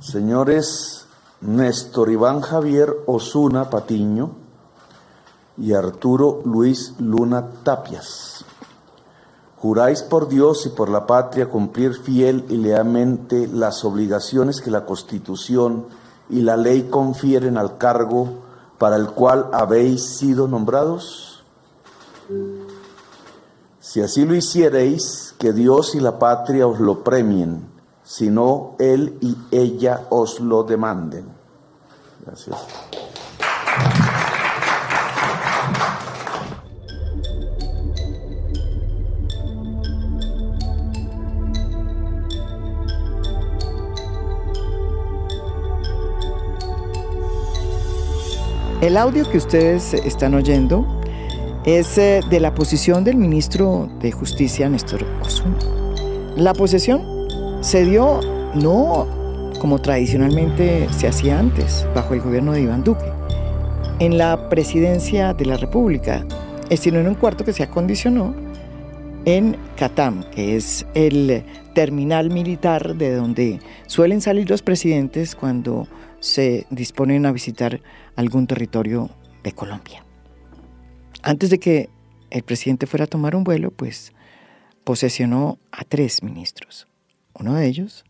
[0.00, 1.04] Señores
[1.42, 4.30] Néstor Iván Javier Osuna Patiño
[5.58, 8.46] y Arturo Luis Luna Tapias.
[9.58, 14.86] Juráis por Dios y por la patria cumplir fiel y lealmente las obligaciones que la
[14.86, 15.84] Constitución
[16.30, 18.40] y la ley confieren al cargo
[18.78, 21.44] para el cual habéis sido nombrados?
[23.80, 27.79] Si así lo hiciereis, que Dios y la patria os lo premien,
[28.10, 31.26] si no Él y ella os lo demanden.
[32.26, 32.56] Gracias.
[48.80, 50.84] El audio que ustedes están oyendo
[51.64, 55.58] es eh, de la posición del ministro de Justicia, Néstor Osuna.
[56.34, 57.19] La posesión
[57.60, 58.20] se dio
[58.54, 59.06] no
[59.60, 63.04] como tradicionalmente se hacía antes, bajo el gobierno de Iván Duque,
[63.98, 66.24] en la presidencia de la República,
[66.74, 68.34] sino en un cuarto que se acondicionó
[69.26, 75.86] en Catam, que es el terminal militar de donde suelen salir los presidentes cuando
[76.20, 77.82] se disponen a visitar
[78.16, 79.10] algún territorio
[79.42, 80.04] de Colombia.
[81.22, 81.90] Antes de que
[82.30, 84.14] el presidente fuera a tomar un vuelo, pues
[84.84, 86.89] posesionó a tres ministros.
[87.40, 88.04] Uno de ellos,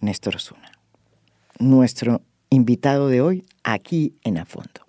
[0.00, 0.72] Néstor Osuna,
[1.60, 4.84] nuestro invitado de hoy aquí en A Fondo.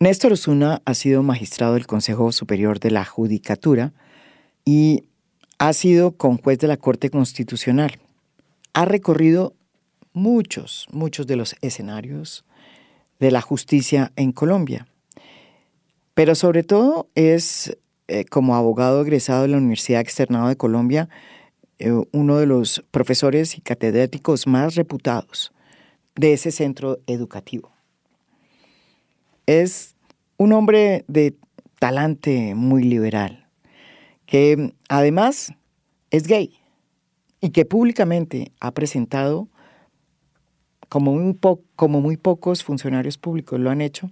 [0.00, 3.92] Néstor Osuna ha sido magistrado del Consejo Superior de la Judicatura
[4.64, 5.04] y
[5.58, 7.98] ha sido conjuez de la Corte Constitucional.
[8.72, 9.52] Ha recorrido
[10.14, 12.46] muchos, muchos de los escenarios
[13.20, 14.88] de la justicia en Colombia.
[16.14, 17.76] Pero sobre todo es,
[18.08, 21.10] eh, como abogado egresado de la Universidad Externado de Colombia,
[21.78, 25.52] eh, uno de los profesores y catedráticos más reputados
[26.14, 27.72] de ese centro educativo.
[29.46, 29.94] Es
[30.36, 31.34] un hombre de
[31.78, 33.48] talante muy liberal,
[34.26, 35.52] que además
[36.10, 36.58] es gay
[37.40, 39.48] y que públicamente ha presentado
[40.88, 41.38] como muy,
[41.74, 44.10] como muy pocos funcionarios públicos lo han hecho,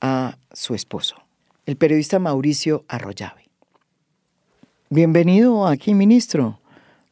[0.00, 1.16] a su esposo,
[1.66, 3.48] el periodista Mauricio Arroyave.
[4.90, 6.60] Bienvenido aquí, ministro,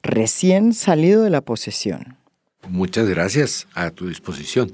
[0.03, 2.17] recién salido de la posesión.
[2.69, 4.71] Muchas gracias, a tu disposición.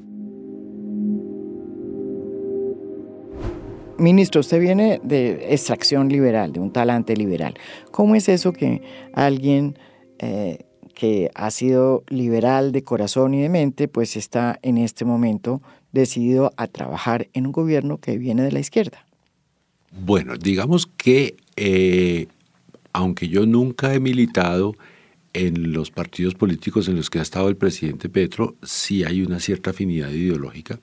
[3.98, 7.54] Ministro, usted viene de extracción liberal, de un talante liberal.
[7.90, 9.76] ¿Cómo es eso que alguien
[10.20, 10.68] eh,
[10.98, 15.62] que ha sido liberal de corazón y de mente, pues está en este momento
[15.92, 19.06] decidido a trabajar en un gobierno que viene de la izquierda.
[19.92, 22.26] Bueno, digamos que eh,
[22.92, 24.74] aunque yo nunca he militado
[25.32, 29.40] en los partidos políticos en los que ha estado el presidente Petro, sí hay una
[29.40, 30.80] cierta afinidad ideológica.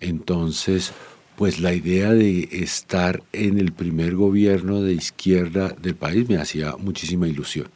[0.00, 0.92] Entonces,
[1.36, 6.76] pues la idea de estar en el primer gobierno de izquierda del país me hacía
[6.76, 7.68] muchísima ilusión.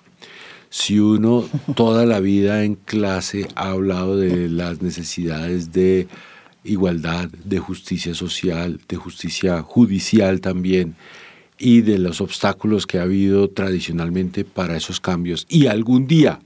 [0.70, 6.08] Si uno toda la vida en clase ha hablado de las necesidades de
[6.62, 10.94] igualdad, de justicia social, de justicia judicial también,
[11.58, 16.40] y de los obstáculos que ha habido tradicionalmente para esos cambios, y algún día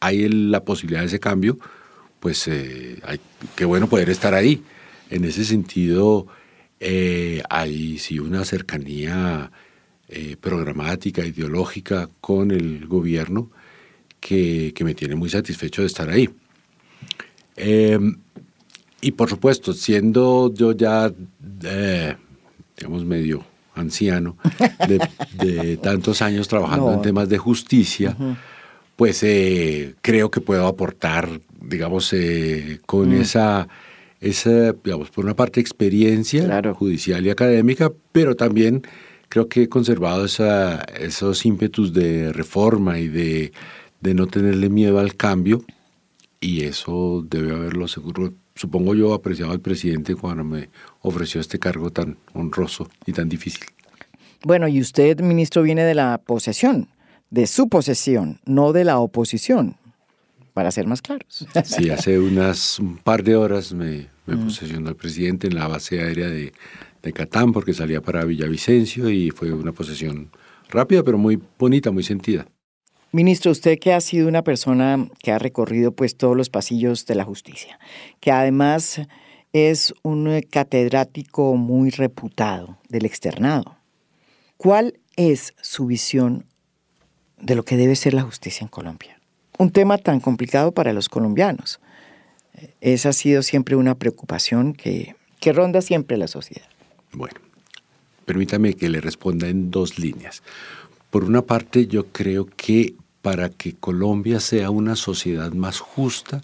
[0.00, 1.58] hay la posibilidad de ese cambio,
[2.20, 3.00] pues eh,
[3.56, 4.62] qué bueno poder estar ahí.
[5.10, 6.26] En ese sentido,
[6.80, 9.50] eh, hay sí una cercanía
[10.08, 13.50] eh, programática, ideológica con el gobierno
[14.20, 16.28] que, me tiene muy satisfecho de estar ahí.
[17.56, 18.18] Em,
[19.00, 21.12] y por supuesto, siendo yo ya,
[22.76, 24.36] digamos, medio anciano,
[25.38, 28.16] de, tantos años trabajando en temas de justicia,
[28.96, 32.14] pues eh, creo que puedo aportar, digamos,
[32.86, 33.20] con mm.
[33.20, 33.68] esa,
[34.20, 38.82] esa, digamos, por una parte experiencia judicial y académica, pero también
[39.28, 43.52] creo que he conservado esos ímpetus de reforma y de,
[44.00, 45.64] no tenerle miedo al cambio
[46.40, 50.70] y eso debe haberlo seguro, supongo yo, apreciado al presidente cuando me
[51.00, 53.64] ofreció este cargo tan honroso y tan difícil.
[54.42, 56.88] Bueno, y usted, ministro, viene de la posesión,
[57.30, 59.76] de su posesión, no de la oposición,
[60.52, 61.46] para ser más claros.
[61.64, 64.44] Sí, hace unas un par de horas me, me mm.
[64.44, 66.52] posesionó el presidente en la base aérea de,
[67.02, 70.30] de Catán porque salía para Villavicencio y fue una posesión
[70.68, 72.46] rápida pero muy bonita, muy sentida.
[73.14, 77.14] Ministro, usted que ha sido una persona que ha recorrido pues todos los pasillos de
[77.14, 77.78] la justicia,
[78.20, 79.00] que además
[79.52, 83.76] es un catedrático muy reputado del externado.
[84.56, 86.46] ¿Cuál es su visión
[87.38, 89.14] de lo que debe ser la justicia en Colombia?
[89.58, 91.80] un tema tan complicado para los colombianos.
[92.80, 96.66] Esa ha sido siempre una preocupación que, que ronda siempre la sociedad.
[97.12, 97.40] Bueno,
[98.26, 100.42] permítame que le responda en dos líneas.
[101.10, 102.94] Por una parte, yo creo que
[103.24, 106.42] para que Colombia sea una sociedad más justa,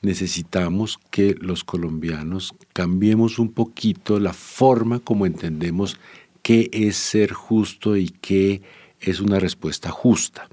[0.00, 5.98] necesitamos que los colombianos cambiemos un poquito la forma como entendemos
[6.40, 8.62] qué es ser justo y qué
[9.02, 10.48] es una respuesta justa.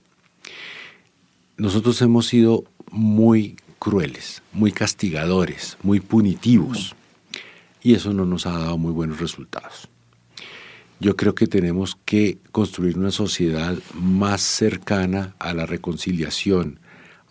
[1.55, 6.97] Nosotros hemos sido muy crueles, muy castigadores, muy punitivos
[7.81, 9.87] y eso no nos ha dado muy buenos resultados.
[11.01, 16.79] Yo creo que tenemos que construir una sociedad más cercana a la reconciliación,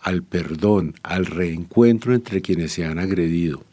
[0.01, 3.63] al perdón, al reencuentro entre quienes se han agredido.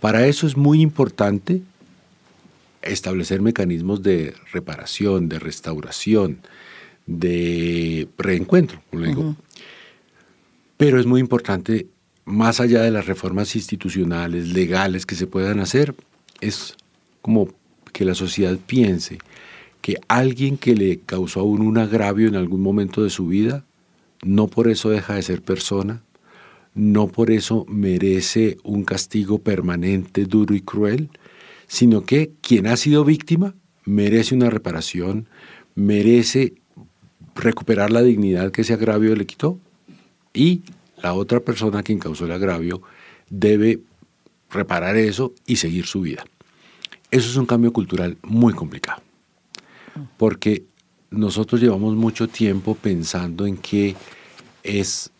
[0.00, 1.60] Para eso es muy importante
[2.80, 6.38] establecer mecanismos de reparación, de restauración,
[7.06, 9.36] de reencuentro, como digo.
[10.78, 11.88] Pero es muy importante,
[12.24, 15.94] más allá de las reformas institucionales, legales que se puedan hacer,
[16.40, 16.74] es
[17.20, 17.48] como
[17.96, 19.16] que la sociedad piense
[19.80, 23.64] que alguien que le causó a uno un agravio en algún momento de su vida
[24.22, 26.02] no por eso deja de ser persona,
[26.74, 31.08] no por eso merece un castigo permanente, duro y cruel,
[31.68, 33.54] sino que quien ha sido víctima
[33.86, 35.26] merece una reparación,
[35.74, 36.52] merece
[37.34, 39.58] recuperar la dignidad que ese agravio le quitó
[40.34, 40.64] y
[41.02, 42.82] la otra persona quien causó el agravio
[43.30, 43.80] debe
[44.50, 46.26] reparar eso y seguir su vida.
[47.10, 49.02] Eso es un cambio cultural muy complicado,
[50.16, 50.64] porque
[51.10, 53.94] nosotros llevamos mucho tiempo pensando en que
[54.62, 55.10] es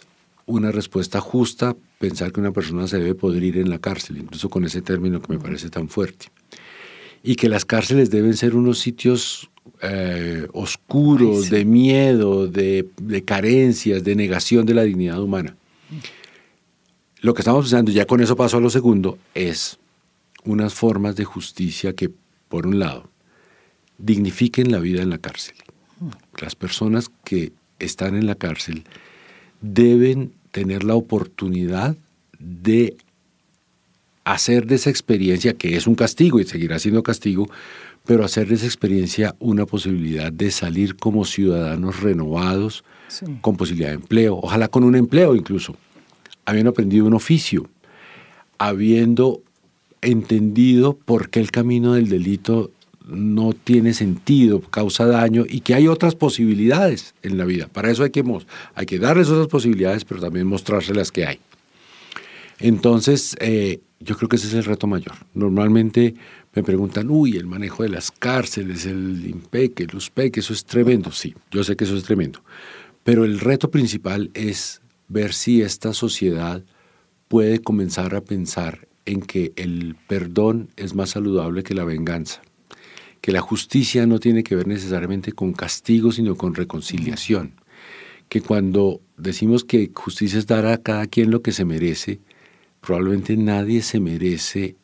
[0.46, 4.48] una respuesta justa pensar que una persona se debe poder ir en la cárcel, incluso
[4.48, 6.26] con ese término que me parece tan fuerte.
[7.22, 9.50] Y que las cárceles deben ser unos sitios
[9.82, 15.56] eh, oscuros, de miedo, de, de, carencias, de negación de la dignidad humana.
[17.20, 19.78] Lo que estamos pensando, ya con eso paso a lo segundo, es
[20.46, 22.10] unas formas de justicia que,
[22.48, 23.10] por un lado,
[23.98, 25.56] dignifiquen la vida en la cárcel.
[26.40, 28.84] Las personas que están en la cárcel
[29.60, 31.96] deben tener la oportunidad
[32.38, 32.96] de
[34.24, 37.48] hacer de esa experiencia, que es un castigo y seguirá siendo castigo,
[38.04, 42.84] pero hacer de esa experiencia una posibilidad de salir como ciudadanos renovados,
[43.40, 45.76] con posibilidad de empleo, ojalá con un empleo incluso,
[46.44, 47.68] habiendo aprendido un oficio,
[48.58, 49.42] habiendo
[50.02, 52.70] entendido por qué el camino del delito
[53.06, 57.68] no tiene sentido, causa daño y que hay otras posibilidades en la vida.
[57.68, 58.24] Para eso hay que,
[58.74, 61.38] hay que darles otras posibilidades, pero también mostrárselas que hay.
[62.58, 65.14] Entonces, eh, yo creo que ese es el reto mayor.
[65.34, 66.14] Normalmente
[66.54, 71.12] me preguntan, uy, el manejo de las cárceles, el IMPEC, el USPEC, eso es tremendo.
[71.12, 72.40] Sí, yo sé que eso es tremendo.
[73.04, 76.62] Pero el reto principal es ver si esta sociedad
[77.28, 82.42] puede comenzar a pensar en que el perdón es más saludable que la venganza
[83.26, 87.54] que la justicia no tiene que ver necesariamente con castigo, sino con reconciliación.
[88.28, 92.20] Que cuando decimos que justicia es dar a cada quien lo que se merece,
[92.80, 94.76] probablemente nadie se merece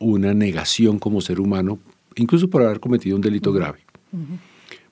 [0.00, 1.78] una negación como ser humano,
[2.16, 3.78] incluso por haber cometido un delito grave.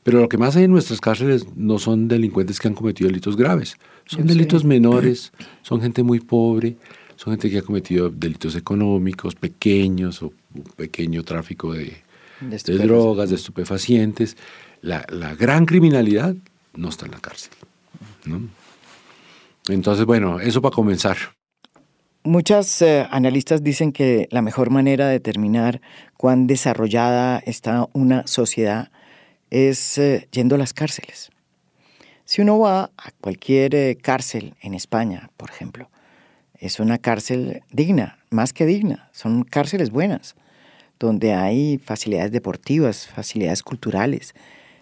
[0.05, 3.37] Pero lo que más hay en nuestras cárceles no son delincuentes que han cometido delitos
[3.37, 5.33] graves, son delitos menores,
[5.63, 6.77] son gente muy pobre,
[7.23, 10.33] son gente que ha cometido delitos económicos pequeños o
[10.75, 11.95] pequeño tráfico de,
[12.41, 14.37] de, drogas, de estupefacientes.
[14.81, 15.05] La,
[15.39, 16.35] gran criminalidad
[16.75, 17.53] no está en la cárcel.
[19.69, 21.17] Entonces, bueno, eso para comenzar.
[22.25, 25.81] Muchas eh, analistas dicen que la mejor manera de determinar
[26.17, 28.91] cuán desarrollada está una sociedad
[29.51, 31.31] es eh, yendo a las cárceles.
[32.25, 35.89] Si uno va a cualquier eh, cárcel en España, por ejemplo,
[36.63, 40.37] es una cárcel digna, más que digna, son cárceles buenas
[41.03, 44.35] donde hay facilidades deportivas, facilidades culturales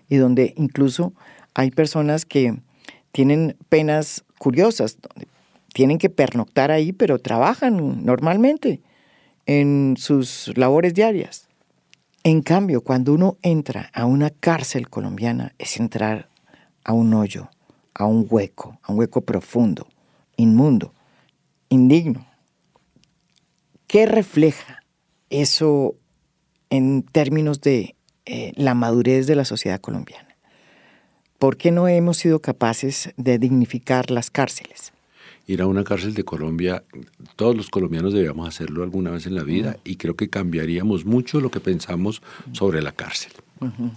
[0.09, 1.15] y donde incluso
[1.55, 2.61] hay personas que
[3.11, 4.99] tienen penas curiosas,
[5.73, 8.81] tienen que pernoctar ahí, pero trabajan normalmente
[9.47, 11.49] en sus labores diarias.
[12.23, 16.29] En cambio, cuando uno entra a una cárcel colombiana, es entrar
[16.85, 17.49] a un hoyo,
[17.95, 19.87] a un hueco, a un hueco profundo,
[20.37, 20.93] inmundo,
[21.71, 22.27] indigno.
[23.87, 24.85] ¿Qué refleja
[25.31, 25.97] eso
[26.69, 27.97] en términos de
[28.27, 30.37] eh, la madurez de la sociedad colombiana.
[31.39, 34.93] ¿Por qué no hemos sido capaces de dignificar las cárceles?
[35.47, 36.85] Ir a una cárcel de Colombia,
[37.35, 41.41] todos los colombianos deberíamos hacerlo alguna vez en la vida y creo que cambiaríamos mucho
[41.41, 42.23] lo que pensamos
[42.53, 43.33] sobre la cárcel.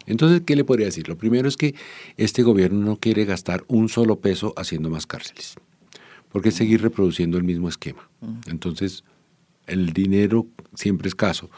[0.08, 1.08] Entonces, ¿qué le podría decir?
[1.08, 1.76] Lo primero es que
[2.18, 5.56] este gobierno no quiere gastar un solo peso haciendo más cárceles.
[6.34, 8.10] Porque es seguir reproduciendo el mismo esquema.
[8.48, 9.04] Entonces,
[9.68, 11.50] el dinero siempre es escaso,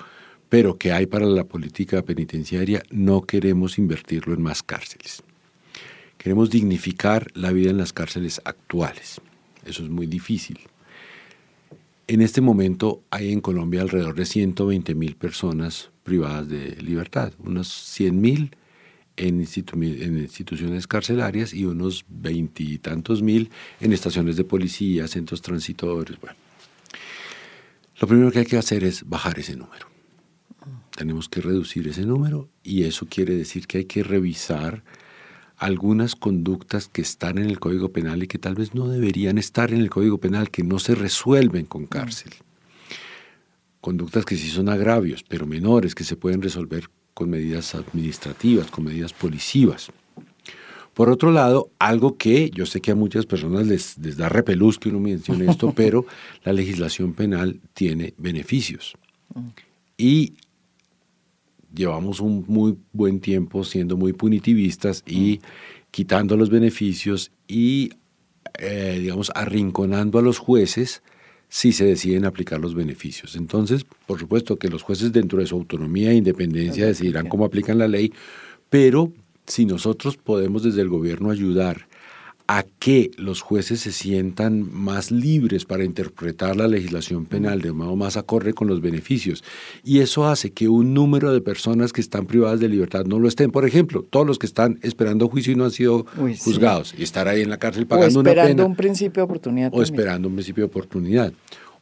[0.50, 5.24] pero que hay para la política penitenciaria, no queremos invertirlo en más cárceles.
[6.17, 9.22] Queremos dignificar la vida en las cárceles actuales.
[9.65, 10.60] Eso es muy difícil.
[12.08, 17.67] En este momento hay en Colombia alrededor de 120 mil personas privadas de libertad, unos
[17.67, 18.51] 100 mil
[19.17, 26.19] en, instituciones carcelarias y unos veintitantos mil en estaciones de policía, centros transitorios.
[26.19, 26.36] Bueno,
[28.00, 29.88] lo primero que hay que hacer es bajar ese número.
[30.95, 34.84] Tenemos que reducir ese número y eso quiere decir que hay que revisar
[35.57, 39.74] algunas conductas que están en el Código Penal y que tal vez no deberían estar
[39.74, 42.34] en el Código Penal, que no se resuelven con cárcel.
[43.79, 48.84] Conductas que sí son agravios, pero menores, que se pueden resolver con medidas administrativas, con
[48.84, 49.89] medidas policivas.
[50.93, 54.89] Por otro lado, algo que yo sé que a muchas personas les, da repelús que
[54.89, 56.05] uno mencione esto, pero
[56.43, 58.95] la legislación penal tiene beneficios.
[59.98, 60.34] Y
[61.74, 65.39] llevamos un muy buen tiempo siendo muy punitivistas y
[65.91, 67.91] quitando los beneficios y,
[68.60, 71.01] eh, digamos, arrinconando a los jueces
[71.55, 73.38] si se deciden aplicar los beneficios.
[73.38, 77.77] Entonces, por supuesto que los jueces dentro de su autonomía e independencia decidirán cómo aplican
[77.77, 78.12] la ley,
[78.69, 79.13] pero
[79.47, 81.88] si nosotros podemos desde el gobierno ayudar
[82.47, 87.95] a que los jueces se sientan más libres para interpretar la legislación penal de modo
[87.95, 89.43] más acorde con los beneficios.
[89.83, 93.27] Y eso hace que un número de personas que están privadas de libertad no lo
[93.27, 93.49] estén.
[93.49, 96.05] Por ejemplo, todos los que están esperando juicio y no han sido
[96.39, 98.41] juzgados y estar ahí en la cárcel pagando una pena.
[98.41, 99.71] O esperando un principio de oportunidad.
[99.73, 101.33] O esperando un principio de oportunidad.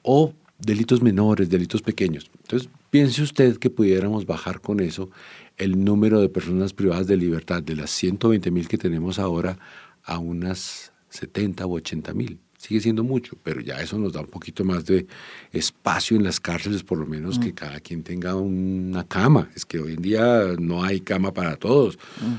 [0.02, 2.32] O delitos menores, delitos pequeños.
[2.42, 5.10] Entonces, piense usted que pudiéramos bajar con eso
[5.58, 9.58] el número de personas privadas de libertad de las 120 mil que tenemos ahora
[10.04, 12.40] a unas 70 u 80 mil.
[12.58, 15.06] Sigue siendo mucho, pero ya eso nos da un poquito más de
[15.52, 17.56] espacio en las cárceles, por lo menos que mm.
[17.56, 19.50] cada quien tenga una cama.
[19.54, 22.00] Es que hoy en día no hay cama para todos.
[22.22, 22.36] Mm.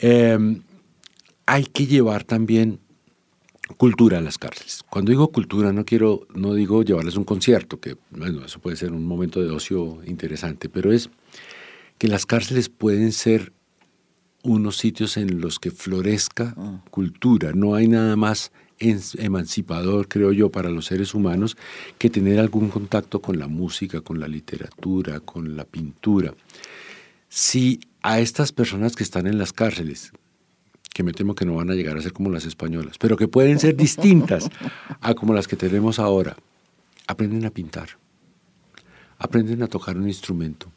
[0.00, 0.62] Em,
[1.46, 2.80] hay que llevar también
[3.76, 4.82] cultura a las cárceles.
[4.88, 8.92] Cuando digo cultura no quiero, no digo llevarles un concierto, que bueno, eso puede ser
[8.92, 11.10] un momento de ocio interesante, pero es
[11.98, 13.52] que las cárceles pueden ser
[14.48, 16.80] unos sitios en los que florezca ah.
[16.90, 17.52] cultura.
[17.54, 18.50] No hay nada más
[18.80, 21.56] emancipador, creo yo, para los seres humanos
[21.98, 26.32] que tener algún contacto con la música, con la literatura, con la pintura.
[27.28, 30.12] Si a estas personas que están en las cárceles,
[30.94, 33.28] que me temo que no van a llegar a ser como las españolas, pero que
[33.28, 34.48] pueden ser distintas
[35.00, 36.36] a como las que tenemos ahora,
[37.06, 37.90] aprenden a pintar,
[39.18, 40.72] aprenden a tocar un instrumento,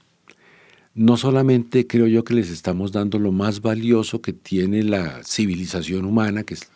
[0.94, 6.06] no solamente creo yo que les estamos dando lo más valioso que tiene la civilización
[6.06, 6.70] humana, que es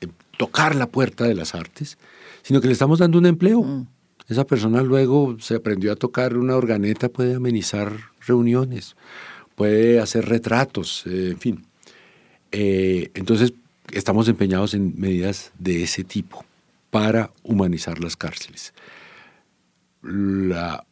[0.00, 1.96] eh, tocar la puerta de las artes,
[2.42, 3.62] sino que le estamos dando un empleo.
[3.62, 3.86] Mm.
[4.28, 7.92] Esa persona luego se aprendió a tocar una organeta, puede amenizar
[8.26, 8.94] reuniones,
[9.56, 11.64] puede hacer retratos, eh, en fin.
[12.52, 13.54] Eh, entonces,
[13.90, 16.44] estamos empeñados en medidas de ese tipo
[16.90, 18.74] para humanizar las cárceles.
[20.02, 20.84] La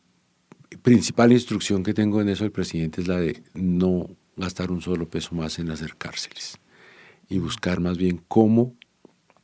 [0.83, 5.09] principal instrucción que tengo en eso del presidente es la de no gastar un solo
[5.09, 6.59] peso más en hacer cárceles
[7.29, 8.75] y buscar más bien cómo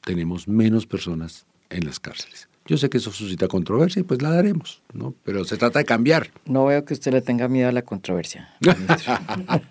[0.04, 2.48] tenemos menos personas en las cárceles.
[2.66, 5.14] Yo sé que eso suscita controversia y pues la daremos, ¿no?
[5.22, 6.30] Pero se trata de cambiar.
[6.46, 8.48] No veo que usted le tenga miedo a la controversia.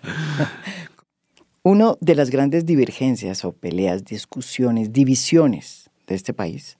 [1.62, 6.78] Una de las grandes divergencias o peleas, discusiones, divisiones de este país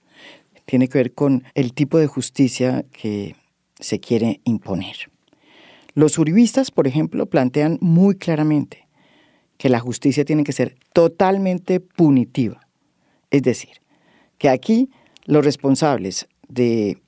[0.65, 3.35] tiene que ver con el tipo de justicia que
[3.79, 5.11] se quiere imponer.
[5.93, 8.87] Los uribistas, por ejemplo, plantean muy claramente
[9.57, 12.67] que la justicia tiene que ser totalmente punitiva.
[13.31, 13.81] Es decir,
[14.37, 14.89] que aquí
[15.25, 17.01] los responsables de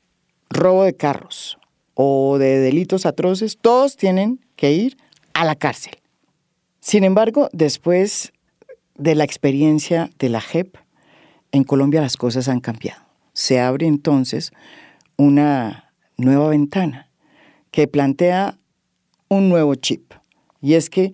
[0.49, 1.57] robo de carros
[1.93, 4.97] o de delitos atroces, todos tienen que ir
[5.33, 5.93] a la cárcel.
[6.79, 8.31] Sin embargo, después
[8.95, 10.77] de la experiencia de la JEP,
[11.51, 13.01] en Colombia las cosas han cambiado.
[13.33, 14.51] Se abre entonces
[15.17, 15.88] una
[16.19, 17.09] nueva ventana
[17.71, 18.57] que plantea
[19.27, 20.13] un nuevo chip.
[20.61, 21.13] Y es que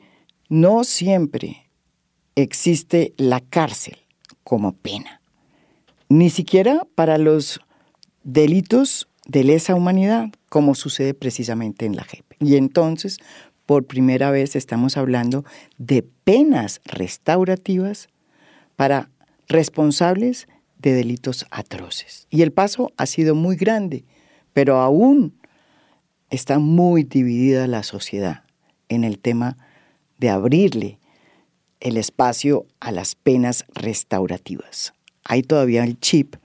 [0.50, 1.70] no siempre
[2.36, 3.98] existe la cárcel
[4.44, 5.22] como pena,
[6.10, 7.60] ni siquiera para los
[8.24, 12.26] delitos de lesa humanidad, como sucede precisamente en la JEP.
[12.40, 13.18] Y entonces,
[13.66, 15.46] por primera vez estamos hablando
[15.78, 18.08] de penas restaurativas
[18.76, 19.10] para
[19.48, 20.48] responsables
[20.78, 22.28] de delitos atroces.
[22.30, 24.06] Y el paso ha sido muy grande
[24.56, 25.34] pero aún
[26.30, 28.46] está muy dividida la sociedad
[28.88, 29.58] en el tema
[30.18, 30.98] de abrirle
[31.82, 34.94] el espacio a las penas restaurativas.
[35.26, 36.36] hay todavía el chip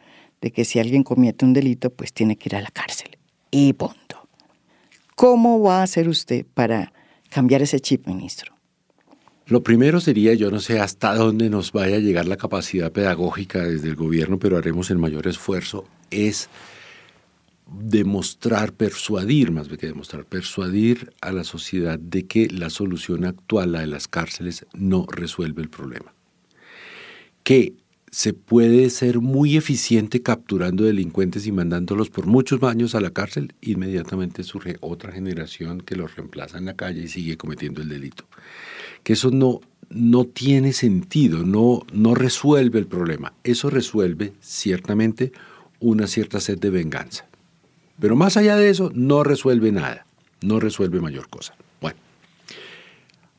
[0.40, 3.16] de que si alguien comete un delito, pues tiene que ir a la cárcel.
[3.52, 4.28] Y punto.
[5.14, 6.92] ¿Cómo va a hacer usted para
[7.28, 8.54] cambiar ese chip, ministro?
[9.46, 13.60] Lo primero sería, yo no sé hasta dónde nos vaya a llegar la capacidad pedagógica
[13.60, 16.48] desde el gobierno, pero haremos el mayor esfuerzo, es
[17.72, 23.80] demostrar, persuadir, más que demostrar, persuadir a la sociedad de que la solución actual, la
[23.80, 26.12] de las cárceles, no resuelve el problema.
[27.44, 27.74] Que
[28.10, 33.54] se puede ser muy eficiente capturando delincuentes y mandándolos por muchos años a la cárcel,
[33.60, 38.24] inmediatamente surge otra generación que los reemplaza en la calle y sigue cometiendo el delito.
[39.04, 39.60] Que eso no,
[39.90, 43.32] no tiene sentido, no, no resuelve el problema.
[43.44, 45.30] Eso resuelve ciertamente
[45.78, 47.29] una cierta sed de venganza.
[48.00, 50.06] Pero más allá de eso, no resuelve nada,
[50.40, 51.54] no resuelve mayor cosa.
[51.80, 51.98] Bueno,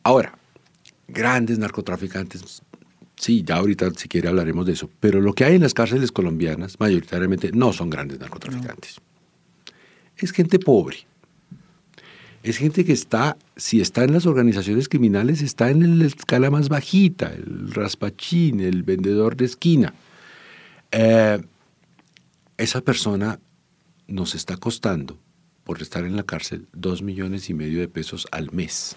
[0.04, 0.38] ahora,
[1.08, 2.62] grandes narcotraficantes
[3.22, 4.90] Sí, ya ahorita si quiere hablaremos de eso.
[5.00, 9.00] Pero lo que hay en las cárceles colombianas, mayoritariamente, no son grandes narcotraficantes.
[10.18, 11.06] Es gente pobre.
[12.42, 16.68] Es gente que está, si está en las organizaciones criminales, está en la escala más
[16.68, 19.94] bajita, el raspachín, el vendedor de esquina.
[20.92, 21.40] Eh,
[22.58, 23.40] esa persona
[24.12, 25.18] nos está costando,
[25.64, 28.96] por estar en la cárcel, dos millones y medio de pesos al mes.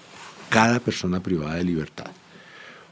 [0.51, 2.11] Cada persona privada de libertad.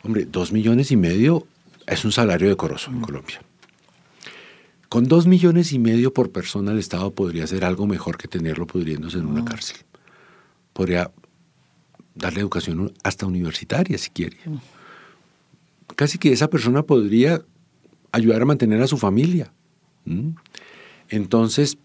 [0.02, 1.46] Hombre, dos millones y medio
[1.86, 3.40] es un salario decoroso en Colombia.
[4.88, 8.66] Con dos millones y medio por persona el Estado podría hacer algo mejor que tenerlo
[8.66, 9.78] pudriéndose en una cárcel.
[10.72, 11.10] Podría
[12.14, 14.36] darle educación hasta universitaria si quiere.
[15.96, 17.42] Casi que esa persona podría
[18.12, 19.52] ayudar a mantener a su familia.
[21.08, 21.78] Entonces, es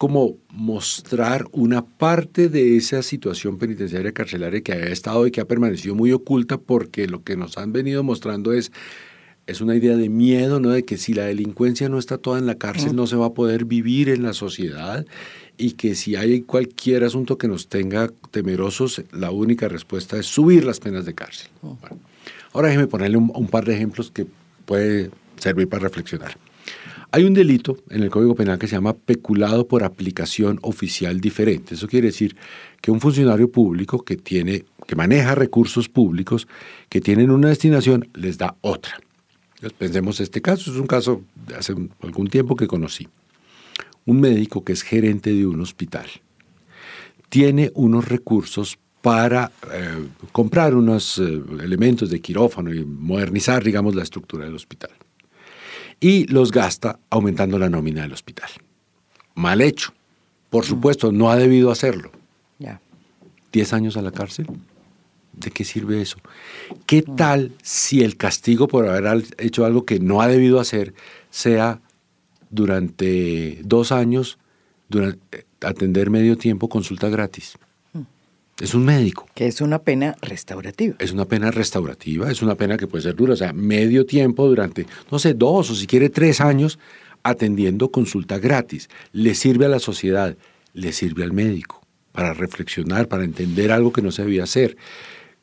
[0.00, 5.44] como mostrar una parte de esa situación penitenciaria carcelaria que ha estado y que ha
[5.44, 8.72] permanecido muy oculta porque lo que nos han venido mostrando es
[9.46, 10.70] es una idea de miedo, ¿no?
[10.70, 13.34] De que si la delincuencia no está toda en la cárcel, no se va a
[13.34, 15.04] poder vivir en la sociedad
[15.58, 20.64] y que si hay cualquier asunto que nos tenga temerosos, la única respuesta es subir
[20.64, 21.50] las penas de cárcel.
[22.54, 24.26] ahora déjeme ponerle un par de ejemplos que
[24.64, 26.38] puede servir para reflexionar.
[27.12, 31.74] Hay un delito en el Código Penal que se llama peculado por aplicación oficial diferente.
[31.74, 32.36] Eso quiere decir
[32.80, 36.46] que un funcionario público que tiene que maneja recursos públicos
[36.88, 39.00] que tienen una destinación les da otra.
[39.56, 41.22] Entonces, pensemos este caso, es un caso
[41.56, 43.08] hace algún tiempo que conocí.
[44.06, 46.06] Un médico que es gerente de un hospital
[47.28, 54.02] tiene unos recursos para eh, comprar unos eh, elementos de quirófano y modernizar, digamos, la
[54.02, 54.90] estructura del hospital
[56.00, 58.48] y los gasta aumentando la nómina del hospital.
[59.34, 59.92] Mal hecho.
[60.48, 62.10] Por supuesto, no ha debido hacerlo.
[62.58, 62.80] Ya.
[63.52, 64.46] ¿Diez años a la cárcel?
[65.32, 66.16] ¿De qué sirve eso?
[66.86, 70.92] ¿Qué tal si el castigo por haber hecho algo que no ha debido hacer
[71.30, 71.80] sea
[72.50, 74.38] durante dos años,
[74.88, 77.56] durante, atender medio tiempo, consulta gratis?
[78.60, 79.26] Es un médico.
[79.34, 80.96] Que es una pena restaurativa.
[80.98, 84.46] Es una pena restaurativa, es una pena que puede ser dura, o sea, medio tiempo
[84.46, 86.78] durante, no sé, dos o si quiere tres años
[87.22, 88.88] atendiendo consulta gratis.
[89.12, 90.36] Le sirve a la sociedad,
[90.74, 91.80] le sirve al médico
[92.12, 94.76] para reflexionar, para entender algo que no se debía hacer.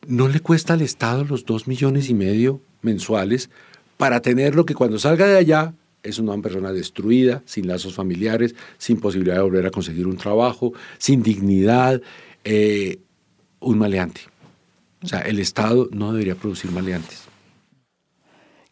[0.08, 3.50] No le cuesta al Estado los dos millones y medio mensuales
[3.98, 8.56] para tener lo que cuando salga de allá es una persona destruida, sin lazos familiares,
[8.78, 12.02] sin posibilidad de volver a conseguir un trabajo, sin dignidad.
[12.44, 13.00] Eh,
[13.60, 14.22] un maleante.
[15.04, 17.24] O sea, el Estado no debería producir maleantes.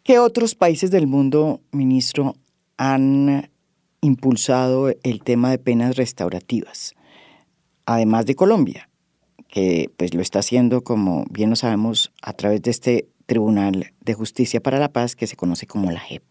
[0.03, 2.35] ¿Qué otros países del mundo, ministro,
[2.77, 3.49] han
[4.01, 6.93] impulsado el tema de penas restaurativas?
[7.85, 8.89] Además de Colombia,
[9.47, 14.13] que pues lo está haciendo, como bien lo sabemos, a través de este Tribunal de
[14.13, 16.23] Justicia para la Paz que se conoce como la JEP.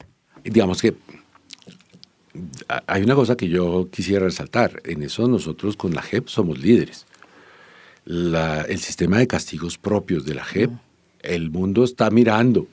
[0.44, 0.94] Digamos que
[2.86, 4.80] hay una cosa que yo quisiera resaltar.
[4.84, 7.06] En eso nosotros con la JEP somos líderes
[8.06, 10.70] el sistema de castigos propios de la JEP,
[11.22, 12.66] el mundo está mirando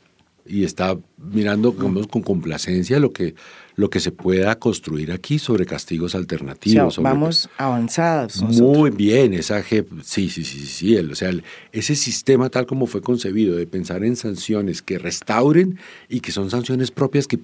[0.45, 3.35] y está mirando con complacencia lo que,
[3.75, 6.97] lo que se pueda construir aquí sobre castigos alternativos.
[6.97, 8.41] vamos avanzados.
[8.41, 11.31] Muy bien, esa JEP, sí, sí, sí, sí, o sea,
[11.71, 16.49] ese sistema tal como fue concebido de pensar en sanciones que restauren y que son
[16.49, 17.39] sanciones propias que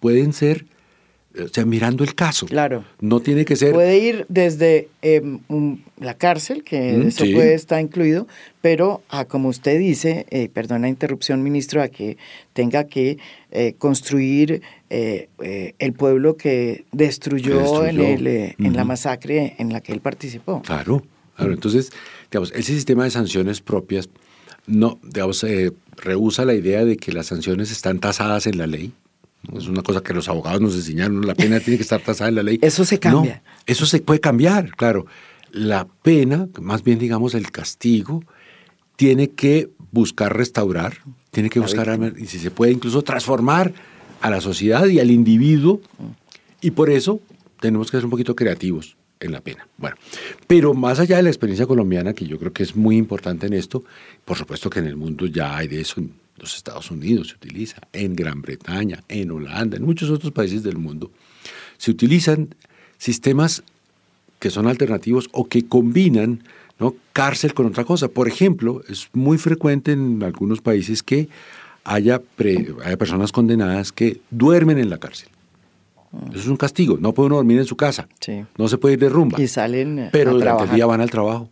[0.00, 0.66] pueden ser
[1.38, 2.46] o sea, mirando el caso.
[2.46, 2.84] Claro.
[3.00, 3.72] No tiene que ser...
[3.72, 5.38] Puede ir desde em,
[5.98, 8.26] la cárcel, que mm, eso puede estar incluido,
[8.60, 12.16] pero a, como usted dice, eh, perdón la interrupción, ministro, a que
[12.52, 13.18] tenga que
[13.52, 15.28] eh, construir eh,
[15.78, 20.62] el pueblo que destruyó, En, el, en la masacre en la que él participó.
[20.62, 21.04] Claro,
[21.36, 21.52] claro.
[21.52, 21.92] Entonces,
[22.30, 24.08] digamos, ese sistema de sanciones propias
[24.66, 25.44] no, digamos,
[25.96, 28.92] rehúsa la idea de que las sanciones están tasadas en la ley
[29.56, 32.36] Es una cosa que los abogados nos enseñaron, la pena tiene que estar tasada en
[32.36, 32.58] la ley.
[32.62, 33.42] Eso se cambia.
[33.66, 35.06] eso se puede cambiar, claro.
[35.50, 38.22] La pena, más bien digamos el castigo,
[38.96, 40.98] tiene que buscar restaurar,
[41.30, 43.72] tiene que buscar, y si se puede incluso transformar
[44.20, 45.80] a la sociedad y al individuo,
[46.60, 47.20] y por eso
[47.60, 49.66] tenemos que ser un poquito creativos en la pena.
[49.76, 49.96] Bueno,
[50.46, 53.52] pero más allá de la experiencia colombiana, que yo creo que es muy importante en
[53.52, 53.84] esto,
[54.24, 56.02] por supuesto que en el mundo ya hay de eso,
[56.40, 60.78] los Estados Unidos se utiliza, en Gran Bretaña, en Holanda, en muchos otros países del
[60.78, 61.10] mundo,
[61.78, 62.54] se utilizan
[62.98, 63.62] sistemas
[64.38, 66.42] que son alternativos o que combinan
[66.78, 66.94] ¿no?
[67.12, 68.08] cárcel con otra cosa.
[68.08, 71.28] Por ejemplo, es muy frecuente en algunos países que
[71.84, 72.20] haya,
[72.84, 75.28] haya personas condenadas que duermen en la cárcel.
[76.30, 76.98] Eso es un castigo.
[76.98, 78.08] No puede uno dormir en su casa.
[78.58, 79.40] No se puede ir de rumba.
[79.40, 80.08] Y salen.
[80.10, 81.48] Pero durante el día van al trabajo.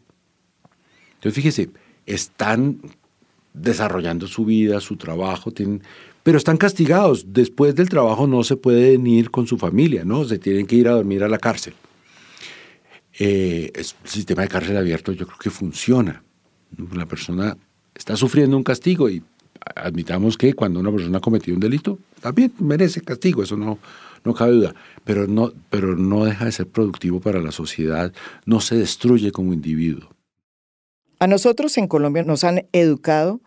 [1.14, 1.70] Entonces, fíjese,
[2.06, 2.80] están
[3.54, 5.82] desarrollando su vida, su trabajo, tienen,
[6.22, 7.32] pero están castigados.
[7.32, 10.24] Después del trabajo no se pueden ir con su familia, ¿no?
[10.24, 11.74] Se tienen que ir a dormir a la cárcel.
[13.18, 16.22] Eh, el sistema de cárcel abierto yo creo que funciona.
[16.92, 17.56] La persona
[17.94, 19.22] está sufriendo un castigo y
[19.74, 23.78] admitamos que cuando una persona ha cometido un delito, también merece castigo, eso no,
[24.24, 28.12] no cabe duda, pero no, pero no deja de ser productivo para la sociedad,
[28.44, 30.10] no se destruye como individuo.
[31.20, 33.40] A nosotros en Colombia nos han educado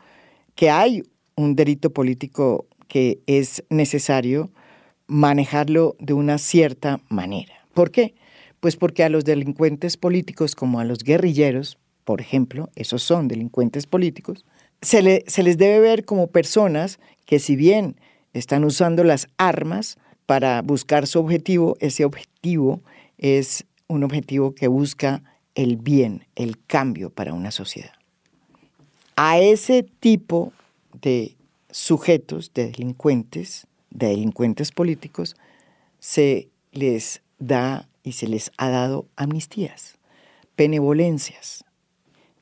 [0.56, 1.04] que hay
[1.36, 4.52] un delito político que es necesario
[5.08, 7.54] manejarlo de una cierta manera.
[7.74, 8.14] ¿Por qué?
[8.60, 13.88] Pues porque a los delincuentes políticos como a los guerrilleros, por ejemplo, esos son delincuentes
[13.88, 14.46] políticos,
[14.82, 17.96] se, se les debe ver como personas que si bien
[18.34, 22.82] están usando las armas para buscar su objetivo, ese objetivo
[23.18, 25.24] es un objetivo que busca
[25.56, 27.94] el bien, el cambio para una sociedad.
[29.16, 30.54] A ese tipo
[31.02, 31.36] de
[31.70, 35.36] sujetos, de delincuentes, de delincuentes políticos,
[36.00, 39.98] se les da y se les ha dado amnistías,
[40.58, 41.64] benevolencias,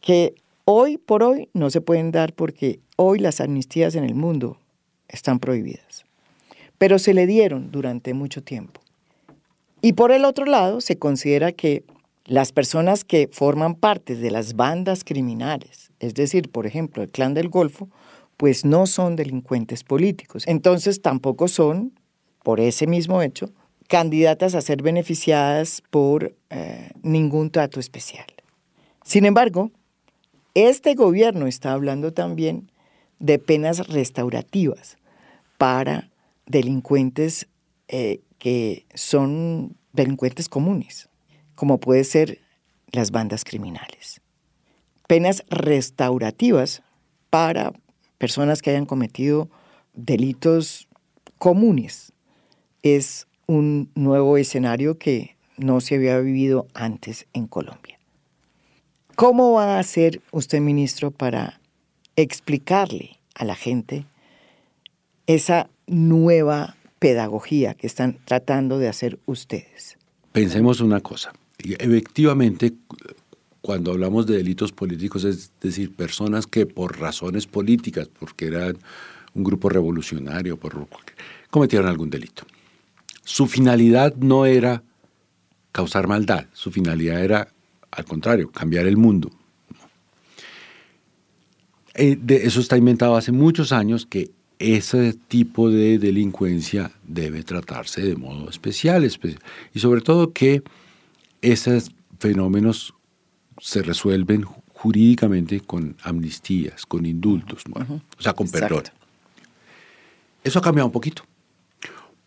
[0.01, 4.57] que hoy por hoy no se pueden dar porque hoy las amnistías en el mundo
[5.07, 6.05] están prohibidas,
[6.77, 8.81] pero se le dieron durante mucho tiempo.
[9.81, 11.83] Y por el otro lado, se considera que
[12.29, 17.33] las personas que forman parte de las bandas criminales, es decir, por ejemplo, el clan
[17.33, 17.89] del Golfo,
[18.37, 20.43] pues no son delincuentes políticos.
[20.45, 21.91] Entonces tampoco son,
[22.43, 23.49] por ese mismo hecho,
[23.87, 28.27] candidatas a ser beneficiadas por eh, ningún trato especial.
[29.03, 29.71] Sin embargo,
[30.53, 32.71] este gobierno está hablando también
[33.17, 34.99] de penas restaurativas
[35.57, 36.11] para
[36.45, 37.47] delincuentes
[37.87, 41.09] eh, que son delincuentes comunes
[41.59, 42.39] como puede ser
[42.93, 44.21] las bandas criminales.
[45.07, 46.83] Penas restaurativas
[47.29, 47.73] para
[48.17, 49.49] personas que hayan cometido
[49.93, 50.87] delitos
[51.37, 52.13] comunes.
[52.81, 57.99] Es un nuevo escenario que no se había vivido antes en Colombia.
[59.17, 61.59] ¿Cómo va a hacer usted, ministro, para
[62.15, 64.05] explicarle a la gente
[65.27, 69.97] esa nueva pedagogía que están tratando de hacer ustedes?
[70.31, 71.33] Pensemos una cosa.
[71.59, 72.73] Efectivamente,
[73.61, 78.77] cuando hablamos de delitos políticos, es decir, personas que por razones políticas, porque eran
[79.33, 80.57] un grupo revolucionario,
[81.49, 82.43] cometieron algún delito.
[83.23, 84.81] Su finalidad no era
[85.71, 87.47] causar maldad, su finalidad era,
[87.91, 89.29] al contrario, cambiar el mundo.
[91.93, 98.15] Eh, eso está inventado hace muchos años que ese tipo de delincuencia debe tratarse de
[98.15, 99.09] modo especial,
[99.73, 100.63] y sobre todo que
[101.41, 102.93] esos fenómenos
[103.59, 107.63] se resuelven jurídicamente con amnistías, con indultos,
[108.17, 108.83] o sea, con perdón.
[110.43, 111.23] Eso ha cambiado un poquito,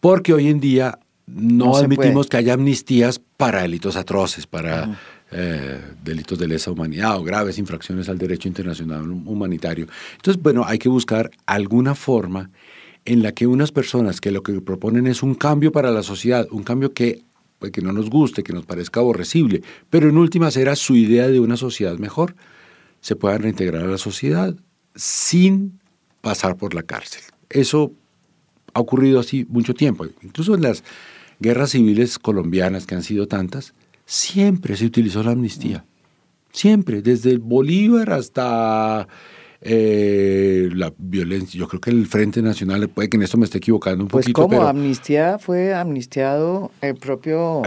[0.00, 4.98] porque hoy en día no, admitimos que haya amnistías para delitos atroces, para
[5.30, 9.86] eh, delitos de lesa humanidad o graves infracciones al derecho internacional humanitario.
[10.16, 12.50] Entonces, bueno, hay que buscar alguna forma
[13.06, 16.46] en la que unas personas que lo que proponen es un cambio para la sociedad,
[16.50, 17.22] un cambio que
[17.70, 21.40] que no nos guste, que nos parezca aborrecible, pero en últimas era su idea de
[21.40, 22.34] una sociedad mejor,
[23.00, 24.54] se puedan reintegrar a la sociedad
[24.94, 25.80] sin
[26.20, 27.22] pasar por la cárcel.
[27.48, 27.92] Eso
[28.74, 30.82] ha ocurrido así mucho tiempo, incluso en las
[31.40, 33.74] guerras civiles colombianas, que han sido tantas,
[34.06, 35.84] siempre se utilizó la amnistía.
[36.52, 39.08] Siempre, desde Bolívar hasta
[39.64, 41.58] eh, la violencia.
[41.58, 44.24] Yo creo que el Frente Nacional, puede que en esto me esté equivocando un pues
[44.24, 44.48] poquito.
[44.48, 47.62] Pues como amnistía fue amnistiado el propio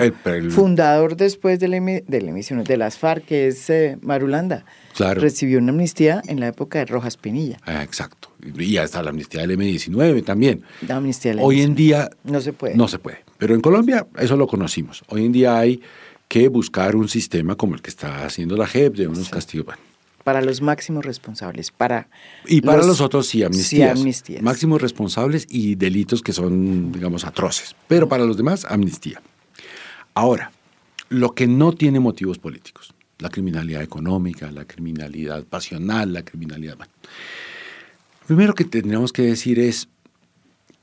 [0.49, 4.65] fundador después de, la, de emisión de las FARC, que es eh, Marulanda.
[4.93, 5.21] Claro.
[5.21, 7.57] Recibió una amnistía en la época de Rojas Pinilla.
[7.65, 8.29] Ah, exacto.
[8.57, 10.63] Y hasta la amnistía del M19 también.
[10.87, 12.09] La amnistía del Hoy en día...
[12.23, 12.75] No se puede.
[12.75, 13.19] No se puede.
[13.37, 15.03] Pero en Colombia eso lo conocimos.
[15.07, 15.81] Hoy en día hay
[16.27, 19.75] que buscar un sistema como el que está haciendo la JEP de unos castigos.
[20.25, 22.09] Para los máximos responsables, para...
[22.47, 24.03] Y para los, otros sí amnistías,
[24.41, 27.75] Máximos responsables y delitos que son, digamos, atroces.
[27.87, 29.21] Pero para los demás, amnistía.
[30.15, 30.51] Ahora,
[31.09, 36.75] lo que no tiene motivos políticos, la criminalidad económica, la criminalidad pasional, la criminalidad...
[36.75, 36.93] Bueno,
[38.25, 39.89] primero que tendríamos que decir es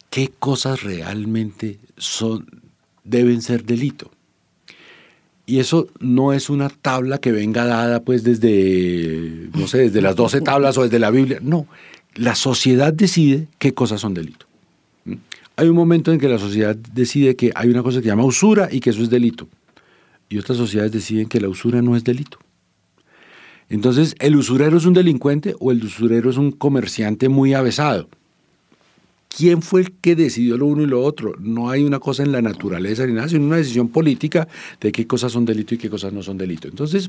[0.08, 2.62] qué cosas realmente son,
[3.02, 4.12] deben ser delito.
[5.44, 10.14] Y eso no es una tabla que venga dada pues desde, no sé, desde las
[10.14, 11.40] 12 tablas o desde la Biblia.
[11.42, 11.66] No,
[12.14, 14.46] la sociedad decide qué cosas son delito.
[15.04, 15.14] ¿Mm?
[15.56, 18.24] Hay un momento en que la sociedad decide que hay una cosa que se llama
[18.24, 19.48] usura y que eso es delito.
[20.28, 22.38] Y otras sociedades deciden que la usura no es delito.
[23.68, 28.08] Entonces, ¿el usurero es un delincuente o el usurero es un comerciante muy avesado?
[29.34, 31.34] ¿Quién fue el que decidió lo uno y lo otro?
[31.38, 34.46] No hay una cosa en la naturaleza ni nada, sino una decisión política
[34.78, 36.68] de qué cosas son delito y qué cosas no son delito.
[36.68, 37.08] Entonces,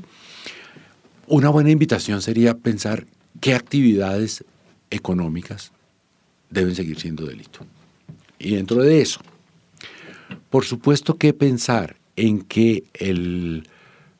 [1.26, 3.06] una buena invitación sería pensar
[3.40, 4.42] qué actividades
[4.90, 5.72] económicas
[6.48, 7.60] deben seguir siendo delito.
[8.38, 9.20] Y dentro de eso,
[10.48, 12.84] por supuesto que pensar en que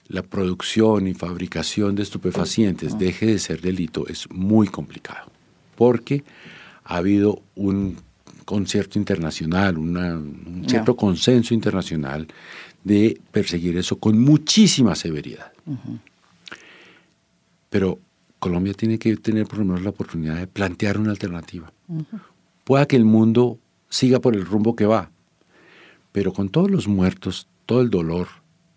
[0.09, 5.31] la producción y fabricación de estupefacientes deje de ser delito es muy complicado,
[5.77, 6.23] porque
[6.85, 7.97] ha habido un
[8.45, 12.29] concierto internacional, un cierto consenso internacional
[12.83, 15.53] de perseguir eso con muchísima severidad.
[17.71, 17.99] Pero
[18.39, 21.73] Colombia tiene que tener por lo menos la oportunidad de plantear una alternativa.
[22.65, 25.11] Pueda que el mundo siga por el rumbo que va,
[26.13, 28.29] pero con todos los muertos, todo el dolor,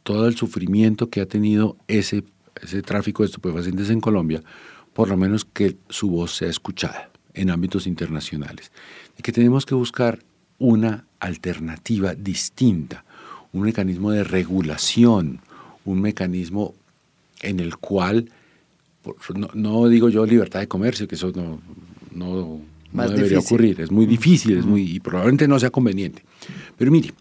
[0.04, 2.24] todo el sufrimiento que ha tenido ese,
[2.62, 4.42] ese tráfico de estupefacientes en Colombia,
[4.94, 8.72] por lo menos que su voz sea escuchada en ámbitos internacionales,
[9.18, 10.20] y que tenemos que buscar
[10.60, 13.06] una alternativa distinta,
[13.54, 15.40] un mecanismo de regulación,
[15.86, 16.74] un mecanismo
[17.42, 18.30] en el cual,
[19.54, 21.62] no, digo yo libertad de comercio, que eso no,
[22.12, 22.60] no,
[23.16, 26.24] debería ocurrir, es muy difícil es muy, y probablemente no sea conveniente.
[26.78, 27.14] Pero mire,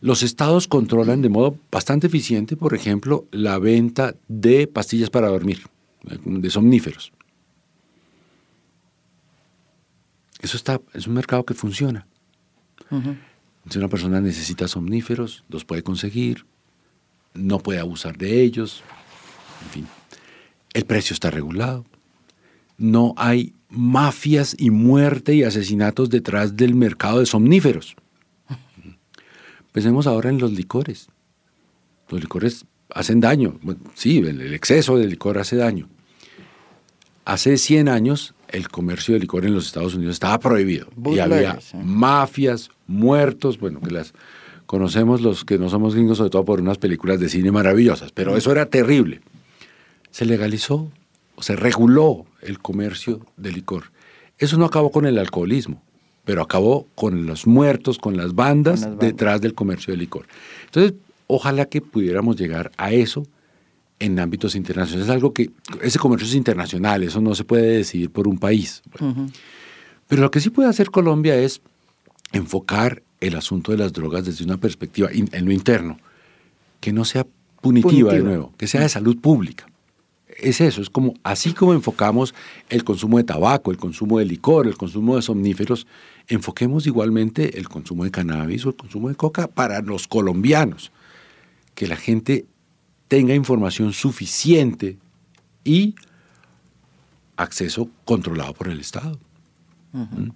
[0.00, 5.62] los estados controlan de modo bastante eficiente, por ejemplo, la venta de pastillas para dormir,
[6.24, 7.12] de somníferos.
[10.40, 12.06] Eso está, es un mercado que funciona.
[13.68, 16.46] Si una persona necesita somníferos, los puede conseguir,
[17.34, 18.82] no puede abusar de ellos,
[19.64, 19.86] en fin.
[20.72, 21.84] El precio está regulado.
[22.78, 27.94] No hay mafias y muerte y asesinatos detrás del mercado de somníferos.
[29.72, 31.08] Pensemos ahora en los licores.
[32.08, 33.60] Los licores hacen daño.
[33.94, 35.88] sí, el exceso de licor hace daño.
[37.24, 40.88] Hace 100 años el comercio de licor en los Estados Unidos estaba prohibido.
[41.06, 44.12] y había mafias, muertos, bueno, que las
[44.66, 48.36] conocemos los que no somos gringos, sobre todo por unas películas de cine maravillosas, pero
[48.36, 49.20] eso era terrible.
[50.10, 50.90] Se legalizó,
[51.34, 53.84] o se reguló el comercio de licor.
[54.38, 55.82] Eso no acabó con el alcoholismo,
[56.24, 58.98] pero acabó con los muertos, con las bandas.
[58.98, 60.26] detrás del comercio de licor.
[60.66, 60.94] Entonces,
[61.26, 63.26] ojalá que pudiéramos llegar a eso
[64.00, 65.06] en ámbitos internacionales.
[65.08, 65.50] Es algo que,
[65.82, 68.82] ese comercio es internacional, eso no se puede decidir por un país.
[70.08, 71.60] Pero lo que sí puede hacer Colombia es
[72.32, 75.98] enfocar el asunto de las drogas desde una perspectiva en lo interno,
[76.80, 77.26] que no sea
[77.60, 79.66] punitiva, de nuevo, que sea de salud pública.
[80.38, 82.34] Es eso, es como, así como enfocamos
[82.70, 85.86] el consumo de tabaco, el consumo de licor, el consumo de somníferos,
[86.28, 90.92] enfoquemos igualmente el consumo de cannabis o el consumo de coca para los colombianos.
[91.74, 92.46] Que la gente
[93.10, 94.96] tenga información suficiente
[95.64, 95.96] y
[97.36, 99.18] acceso controlado por el Estado.
[99.92, 100.28] ¿Mm?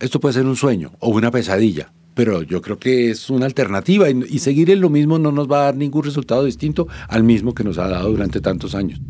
[0.00, 4.10] Esto puede ser un sueño o una pesadilla, pero yo creo que es una alternativa
[4.10, 7.22] y, y, seguir en lo mismo no nos va a dar ningún resultado distinto al
[7.22, 9.00] mismo que nos ha dado durante tantos años.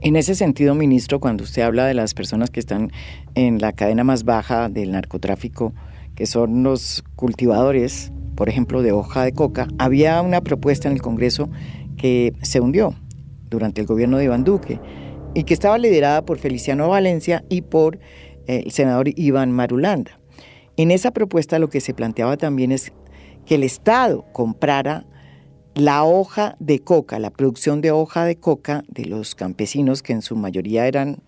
[0.00, 2.90] En ese sentido, ministro, cuando usted habla de las personas que están
[3.34, 5.74] en la cadena más baja del narcotráfico,
[6.14, 11.02] que son los cultivadores, por ejemplo, de hoja de coca, había una propuesta en el
[11.02, 11.48] Congreso
[11.96, 12.94] que se hundió
[13.48, 14.80] durante el gobierno de Iván Duque
[15.34, 17.98] y que estaba liderada por Feliciano Valencia y por
[18.46, 20.18] eh, el senador Iván Marulanda.
[20.76, 22.92] En esa propuesta lo que se planteaba también es
[23.46, 25.06] que el Estado comprara
[25.74, 30.22] la hoja de coca, la producción de hoja de coca de los campesinos que en
[30.22, 31.22] su mayoría eran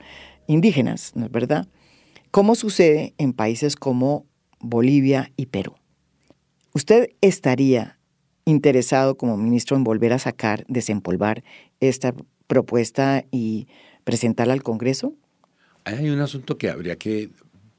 [0.46, 1.66] indígenas, ¿no es verdad?
[2.30, 4.26] ¿Cómo sucede en países como
[4.68, 5.74] Bolivia y Perú?
[6.72, 7.98] ¿Usted estaría
[8.44, 11.42] interesado como ministro en volver a sacar, desempolvar
[11.80, 12.14] esta
[12.46, 13.66] propuesta y
[14.04, 15.14] presentarla al Congreso?
[15.84, 17.30] Hay un asunto que habría que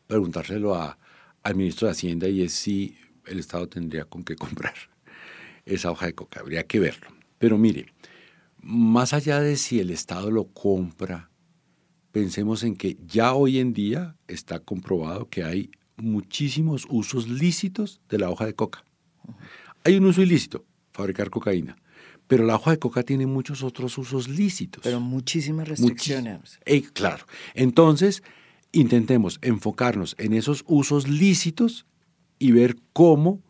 [0.08, 4.74] preguntárselo al ministro de Hacienda y es si el Estado tendría con qué comprar
[5.66, 6.40] esa hoja de coca.
[6.40, 7.08] Habría que verlo.
[7.38, 7.88] Pero mire,
[8.62, 11.30] más allá de si el Estado lo compra,
[12.12, 18.20] pensemos en que ya hoy en día está comprobado que hay muchísimos usos lícitos de
[18.20, 18.84] la hoja de coca.
[19.84, 21.76] Hay un uso ilícito, fabricar cocaína,
[22.28, 24.84] pero la hoja de coca tiene muchos otros usos lícitos.
[24.84, 26.60] Pero muchísimas restricciones.
[26.66, 27.26] Eh, claro.
[27.54, 28.22] Entonces,
[28.72, 31.86] intentemos enfocarnos en esos usos lícitos
[32.40, 33.42] y ver cómo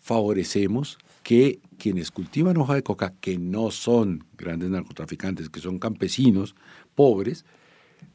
[0.00, 6.54] favorecemos que quienes cultivan hoja de coca, que no son grandes narcotraficantes, que son campesinos
[6.94, 7.44] pobres,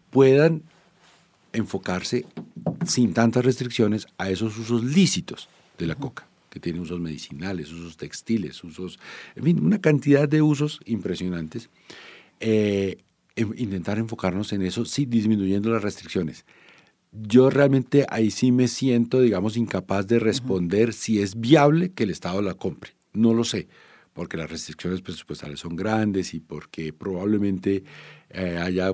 [0.09, 0.63] puedan
[1.53, 2.25] enfocarse
[2.85, 7.97] sin tantas restricciones a esos usos lícitos de la coca, que tiene usos medicinales, usos
[7.97, 8.99] textiles, usos,
[9.35, 11.69] en fin, una cantidad de usos impresionantes.
[12.39, 12.97] Eh,
[13.35, 16.45] intentar enfocarnos en eso, sí, disminuyendo las restricciones.
[17.11, 22.11] Yo realmente ahí sí me siento, digamos, incapaz de responder si es viable que el
[22.11, 22.91] Estado la compre.
[23.13, 23.67] No lo sé,
[24.13, 27.83] porque las restricciones presupuestales son grandes y porque probablemente
[28.29, 28.93] eh, haya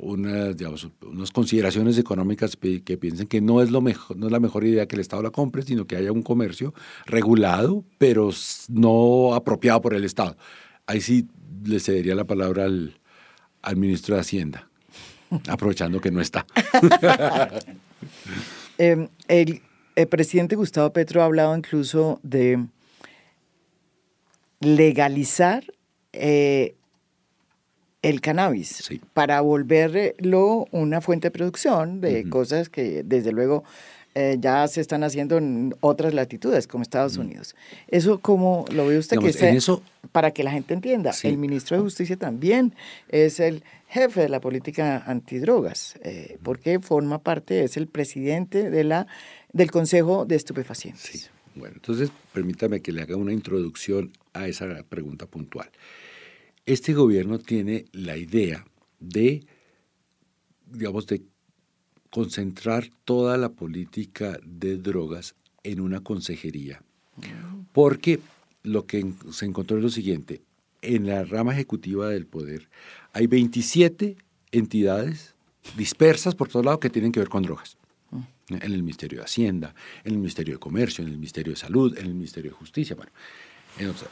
[0.00, 4.86] unas, consideraciones económicas que piensen que no es, lo mejor, no es la mejor idea
[4.86, 6.74] que el Estado la compre, sino que haya un comercio
[7.06, 8.30] regulado, pero
[8.68, 10.36] no apropiado por el Estado.
[10.86, 11.28] Ahí sí
[11.64, 12.98] le cedería la palabra al,
[13.62, 14.70] al ministro de Hacienda
[15.48, 16.46] aprovechando que no está.
[18.78, 19.60] Em, el,
[20.08, 22.64] presidente Gustavo Petro ha hablado incluso de
[24.60, 25.64] legalizar
[26.14, 26.76] eh,
[28.02, 33.64] el cannabis para volverlo una fuente de producción de cosas que desde luego
[34.14, 37.54] eh, ya se están haciendo en otras latitudes, como Estados Unidos.
[37.88, 39.18] ¿Eso cómo lo ve usted?
[39.18, 42.74] que eso, para que la gente entienda, el ministro de Justicia también
[43.08, 48.82] es el jefe de la política antidrogas, eh, porque forma parte, es el presidente de
[48.82, 49.06] la,
[49.52, 51.30] del Consejo de Estupefacientes.
[51.54, 55.68] Bueno, entonces permítame que le haga una introducción a esa pregunta puntual.
[56.70, 58.64] Este gobierno tiene la idea
[59.00, 59.44] de,
[60.70, 61.20] digamos, de
[62.10, 66.80] concentrar toda la política de drogas en una consejería.
[67.72, 68.20] Porque
[68.62, 70.42] lo que se encontró es lo siguiente,
[70.80, 72.68] en la rama ejecutiva del poder
[73.12, 74.16] hay 27
[74.52, 75.34] entidades
[75.76, 77.78] dispersas por todos lados que tienen que ver con drogas.
[78.48, 81.98] En el Ministerio de Hacienda, en el Ministerio de Comercio, en el Ministerio de Salud,
[81.98, 82.94] en el Ministerio de Justicia.
[82.94, 83.10] Bueno,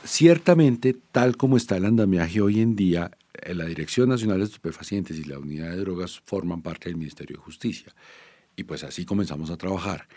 [0.05, 5.19] ciertamente, tal como está el andamiaje hoy en día, eh, la Dirección Nacional de Estupefacientes
[5.19, 7.95] y la Unidad de Drogas forman parte del Ministerio de Justicia.
[8.57, 10.09] Y pues así comenzamos a trabajar.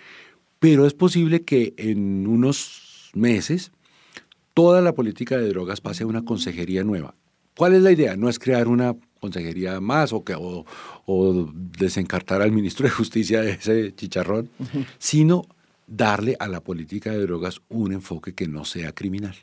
[0.60, 3.72] Pero es posible que en unos meses
[4.54, 7.16] toda la política de drogas pase a una consejería nueva.
[7.56, 8.16] ¿Cuál es la idea?
[8.16, 10.66] No es crear una consejería más o, que, o,
[11.54, 14.50] desencartar al ministro de Justicia de ese chicharrón,
[14.98, 15.44] sino
[15.92, 19.36] darle a la política de drogas un enfoque que no sea criminal.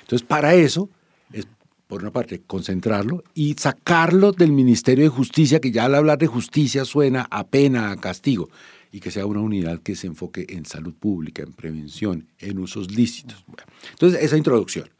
[0.00, 0.90] Entonces, para eso
[1.32, 1.46] es
[1.86, 6.26] por una parte, concentrarlo y sacarlo del Ministerio de Justicia, que ya al hablar de
[6.26, 8.50] justicia suena a pena, a castigo,
[8.92, 12.90] y que sea una unidad que se enfoque en salud pública, en prevención, en usos
[12.90, 13.42] lícitos.
[13.90, 14.90] entonces, esa introducción.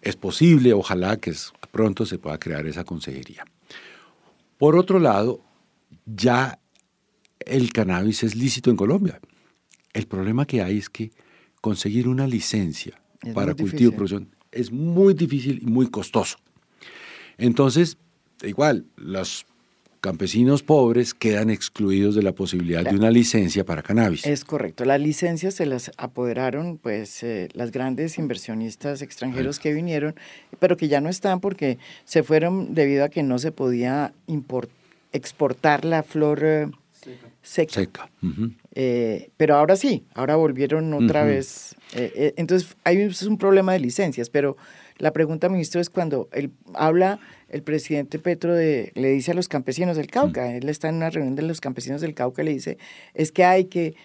[0.00, 1.34] Es posible, ojalá que
[1.70, 3.44] pronto se pueda crear esa consejería.
[4.56, 5.42] Por otro lado,
[6.06, 6.58] ya
[7.40, 9.20] el cannabis es lícito en Colombia.
[9.92, 11.10] El problema que hay es que
[11.60, 13.00] conseguir una licencia
[13.34, 16.38] para cultivo y producción es muy difícil y muy costoso.
[17.38, 17.96] Entonces,
[18.42, 19.46] igual, los
[20.00, 24.24] campesinos pobres quedan excluidos de la posibilidad de una licencia para cannabis.
[24.26, 24.84] Es correcto.
[24.84, 30.14] Las licencias se las apoderaron pues eh, las grandes inversionistas extranjeros que vinieron,
[30.58, 34.14] pero que ya no están porque se fueron debido a que no se podía
[35.12, 36.70] exportar la flor eh,
[37.42, 38.10] seca.
[38.72, 41.74] Eh, pero ahora sí, ahora volvieron otra vez.
[41.94, 44.56] Eh, eh, entonces, hay un, un problema de licencias, pero
[44.98, 47.18] la pregunta, ministro, es cuando él habla
[47.48, 51.10] el presidente Petro de, le dice a los campesinos del Cauca, él está en una
[51.10, 52.78] reunión de los campesinos del Cauca le dice,
[53.14, 53.96] es que hay que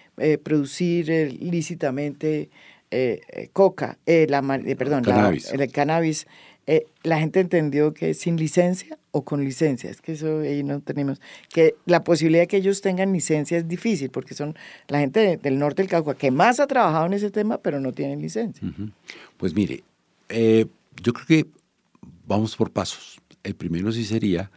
[0.42, 1.06] producir
[1.38, 2.50] lícitamente
[3.52, 4.42] coca, la,
[4.76, 6.26] perdón, el cannabis
[6.68, 10.80] eh, la gente entendió que sin licencia o con licencia, es que eso ahí no
[10.80, 14.56] tenemos, que la posibilidad de que ellos tengan licencia es difícil porque son
[14.88, 17.92] la gente del norte del Cauca que más ha trabajado en ese tema pero no
[17.92, 18.68] tienen licencia.
[19.36, 19.84] Pues mire,
[20.28, 20.66] eh,
[21.02, 21.46] yo creo que
[22.26, 23.20] vamos por pasos.
[23.44, 24.50] El primero sí sería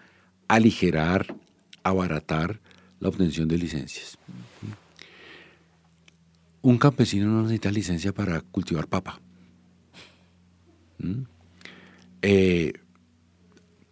[0.47, 1.35] aligerar,
[1.83, 2.59] abaratar
[2.99, 4.17] la obtención de licencias.
[6.61, 9.21] Un campesino no necesita licencia para cultivar papa.
[10.97, 11.21] ¿Mm?
[12.21, 12.73] Eh,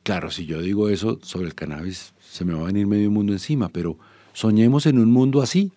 [0.03, 3.33] claro, si yo digo eso sobre el cannabis, se me va a venir medio mundo
[3.33, 3.97] encima, pero
[4.33, 5.71] soñemos en un mundo así.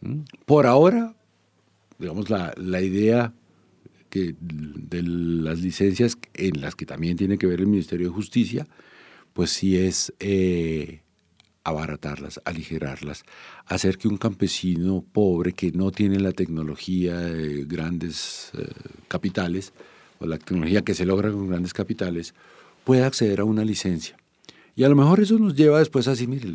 [0.00, 0.20] ¿Mm?
[0.46, 1.14] Por ahora,
[1.98, 3.32] digamos, la, idea
[4.10, 8.66] que, de las licencias en las que también tiene que ver el Ministerio de Justicia,
[9.32, 11.02] pues sí es eh,
[11.64, 13.24] abaratarlas, aligerarlas,
[13.66, 18.66] hacer que un campesino pobre que no tiene la tecnología de grandes eh,
[19.08, 19.72] capitales,
[20.24, 22.34] o la tecnología que se logra con grandes capitales,
[22.84, 24.16] pueda acceder a una licencia.
[24.76, 26.48] Y a lo mejor eso nos lleva después así, mire,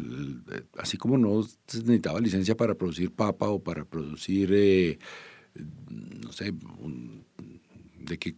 [0.78, 4.99] así como no se necesitaba licencia para producir papa o para producir, eh,
[6.22, 6.53] no sé,
[7.97, 8.36] de que,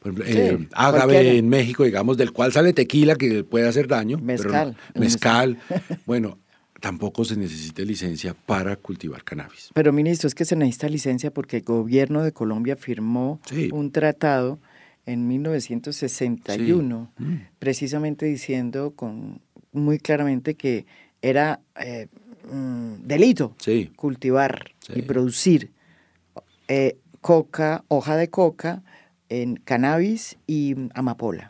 [0.00, 4.18] por ejemplo, eh, ágave en México, digamos, del cual sale tequila que puede hacer daño.
[4.18, 4.76] Mezcal.
[4.94, 5.58] mezcal.
[6.06, 6.38] bueno,
[6.80, 9.70] tampoco se necesita licencia para cultivar cannabis.
[9.74, 13.40] Pero, ministro, es que se necesita licencia porque el gobierno de Colombia firmó
[13.72, 14.58] un tratado
[15.06, 17.34] en 1961, mm.
[17.58, 19.40] precisamente diciendo con,
[19.72, 20.86] muy claramente que
[21.22, 22.08] era eh,
[22.50, 23.54] mm, delito
[23.94, 25.70] cultivar y producir
[26.68, 28.82] eh, coca, hoja de coca,
[29.28, 31.48] en cannabis y amapola.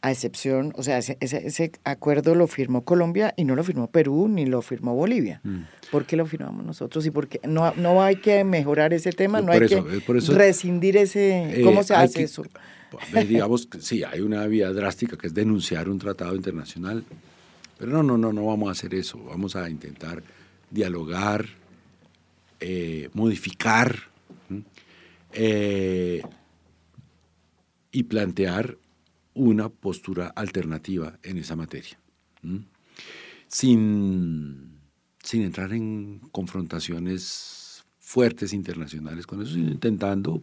[0.00, 4.46] A excepción, o sea, ese, acuerdo lo firmó Colombia y no lo firmó Perú ni
[4.46, 5.40] lo firmó Bolivia.
[5.42, 5.62] Mm.
[5.90, 7.04] ¿Por qué lo firmamos nosotros?
[7.04, 9.82] Y porque no, no hay que mejorar ese tema, no hay que
[10.28, 11.60] rescindir ese...
[11.60, 12.44] Eh, ¿Cómo se hace eso?
[13.26, 17.04] Digamos, sí, hay una vía drástica que es denunciar un tratado internacional,
[17.76, 19.18] pero no, no, no, no vamos a hacer eso.
[19.24, 20.22] Vamos a intentar
[20.70, 21.46] dialogar,
[22.60, 23.96] eh, modificar
[25.32, 26.22] eh,
[27.92, 28.76] y plantear
[29.38, 31.98] una postura alternativa en esa materia,
[33.46, 34.80] sin,
[35.22, 40.42] sin entrar en confrontaciones fuertes internacionales con eso, sino intentando,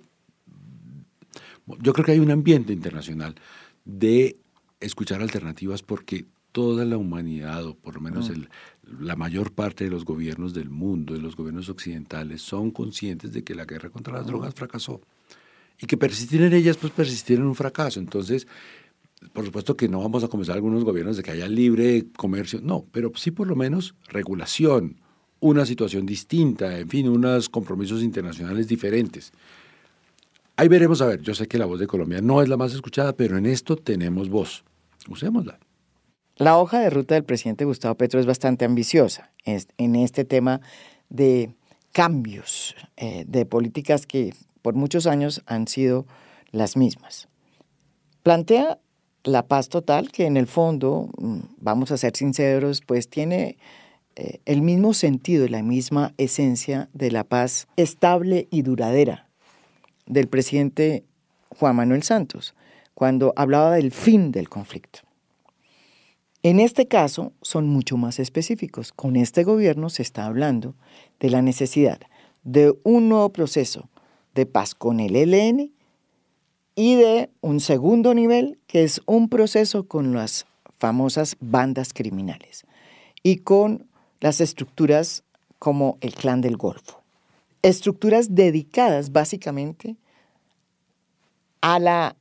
[1.82, 3.36] yo creo que hay un ambiente internacional
[3.84, 4.38] de
[4.80, 6.26] escuchar alternativas porque
[6.56, 8.44] toda la humanidad, o por lo menos mm.
[9.02, 13.44] la mayor parte de los gobiernos del mundo, de los gobiernos occidentales, son conscientes de
[13.44, 14.28] que la guerra contra las mm.
[14.28, 15.02] drogas fracasó.
[15.78, 18.00] Y que persistir en ellas, pues persistir en un fracaso.
[18.00, 18.48] Entonces,
[19.34, 22.86] por supuesto que no vamos a comenzar algunos gobiernos de que haya libre comercio, no,
[22.92, 25.02] pero sí por lo menos regulación,
[25.40, 29.32] una situación distinta, en fin, unos compromisos internacionales diferentes.
[30.58, 32.74] Ahí veremos, a ver, yo sé que la voz de Colombia no es la más
[32.74, 34.64] escuchada, pero en esto tenemos voz.
[35.10, 35.60] Usémosla.
[36.38, 40.62] La hoja de ruta del presidente Gustavo Petro es bastante ambiciosa en este tema
[41.10, 41.54] de
[41.92, 46.06] cambios eh, de políticas que por muchos años han sido
[46.52, 47.30] las mismas.
[48.24, 48.80] Plantea
[49.26, 53.58] la paz total, que en el fondo, mm, vamos a ser sinceros, pues tiene
[54.16, 59.28] eh, el mismo sentido y la misma esencia de la paz estable y duradera
[60.06, 61.04] del presidente
[61.50, 62.56] Juan Manuel Santos,
[62.94, 65.00] cuando hablaba del fin del conflicto.
[66.44, 68.94] En este caso son mucho más específicos.
[68.94, 70.76] Con este gobierno se está hablando
[71.20, 72.00] de la necesidad
[72.44, 73.90] de un nuevo proceso
[74.36, 75.75] de paz con el ELN
[76.76, 80.46] y de un segundo nivel, que es un proceso con las
[80.78, 82.66] famosas bandas criminales
[83.24, 83.88] y con
[84.20, 85.24] las estructuras
[85.58, 87.02] como el Clan del Golfo.
[87.62, 89.96] Estructuras dedicadas básicamente
[91.62, 92.16] a la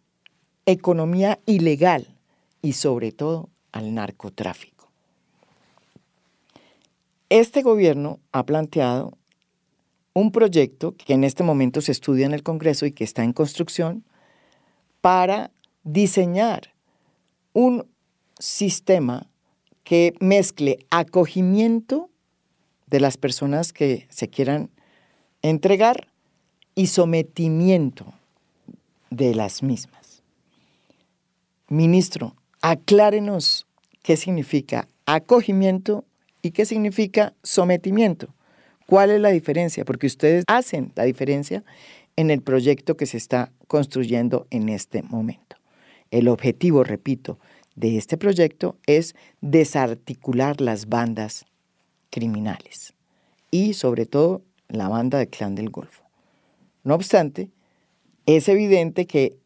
[0.65, 2.07] economía ilegal
[2.63, 4.89] y sobre todo al narcotráfico.
[7.29, 9.19] Este gobierno ha planteado
[10.15, 13.33] un proyecto que en este momento se estudia en el Congreso y que está en
[13.33, 14.05] construcción
[15.05, 15.51] para
[15.83, 16.73] diseñar
[17.53, 17.87] un
[18.39, 19.27] sistema
[19.83, 22.09] que mezcle acogimiento
[22.87, 24.71] de las personas que se quieran
[25.43, 26.09] entregar
[26.75, 28.15] y sometimiento
[29.11, 30.23] de las mismas.
[31.69, 33.67] Ministro, aclárenos
[34.03, 36.07] qué significa acogimiento
[36.41, 38.29] y qué significa sometimiento.
[38.87, 39.85] ¿Cuál es la diferencia?
[39.85, 41.63] Porque ustedes hacen la diferencia
[42.17, 45.57] en el proyecto que se está construyendo en este momento.
[46.11, 47.39] El objetivo, repito,
[47.75, 51.45] de este proyecto es desarticular las bandas
[52.11, 52.95] criminales
[53.51, 56.05] y sobre todo la banda del Clan del Golfo.
[56.85, 57.51] No obstante,
[58.27, 59.37] es evidente que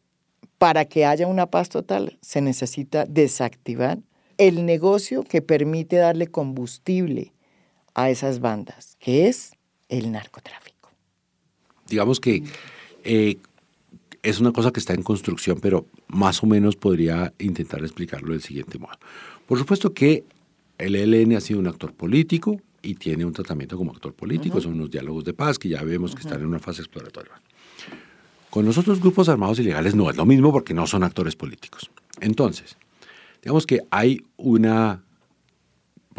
[0.57, 3.99] para que haya una paz total se necesita desactivar
[4.37, 7.33] el negocio que permite darle combustible
[7.93, 9.51] a esas bandas, que es
[9.89, 10.78] el narcotráfico
[11.89, 12.43] digamos que
[13.03, 13.37] eh,
[14.23, 18.41] es una cosa que está en construcción, pero más o menos podría intentar explicarlo del
[18.41, 18.97] siguiente modo.
[19.47, 20.23] Por supuesto que
[20.77, 24.73] el ELN ha sido un actor político y tiene un tratamiento como actor político, son
[24.73, 27.41] unos diálogos de paz que ya vemos que están en una fase exploratoria.
[28.49, 31.91] Con los otros grupos armados ilegales no es lo mismo porque no son actores políticos.
[32.19, 32.77] Entonces,
[33.41, 35.03] digamos que hay una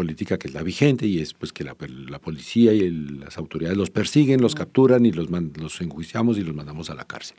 [0.01, 3.91] política que es la vigente y es pues que la, policía y las autoridades los
[3.91, 7.37] persiguen, los capturan y los, los enjuiciamos y los mandamos a la cárcel.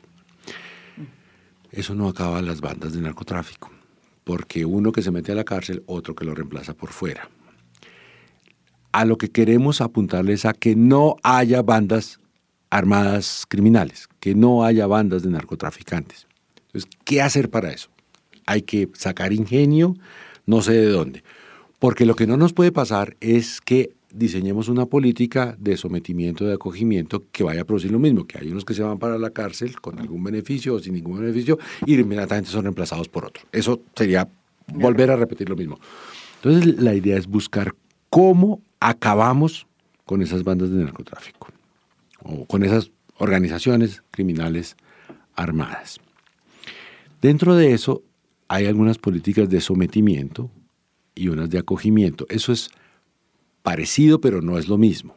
[1.72, 3.68] Eso no acaba las bandas de narcotráfico,
[4.22, 7.28] porque uno que se mete a la cárcel, otro que lo reemplaza por fuera.
[8.92, 12.20] A lo que queremos apuntarles a que no haya bandas
[12.70, 16.28] armadas criminales, que no haya bandas de narcotraficantes.
[16.66, 17.88] Entonces, ¿qué hacer para eso?
[18.46, 19.96] Hay que sacar ingenio,
[20.46, 21.24] no sé de dónde.
[21.82, 26.54] Porque lo que no nos puede pasar es que diseñemos una política de sometimiento, de
[26.54, 29.30] acogimiento que vaya a producir lo mismo, que hay unos que se van para la
[29.30, 33.42] cárcel con algún beneficio o sin ningún beneficio y inmediatamente son reemplazados por otro.
[33.50, 34.28] Eso sería
[34.72, 35.80] volver a repetir lo mismo.
[36.36, 37.74] Entonces la idea es buscar
[38.10, 39.66] cómo acabamos
[40.04, 41.48] con esas bandas de narcotráfico
[42.22, 44.76] o con esas organizaciones criminales
[45.34, 45.98] armadas.
[47.20, 48.04] Dentro de eso
[48.46, 50.48] hay algunas políticas de sometimiento
[51.14, 52.26] y unas de acogimiento.
[52.28, 52.70] Eso es
[53.62, 55.16] parecido, pero no es lo mismo.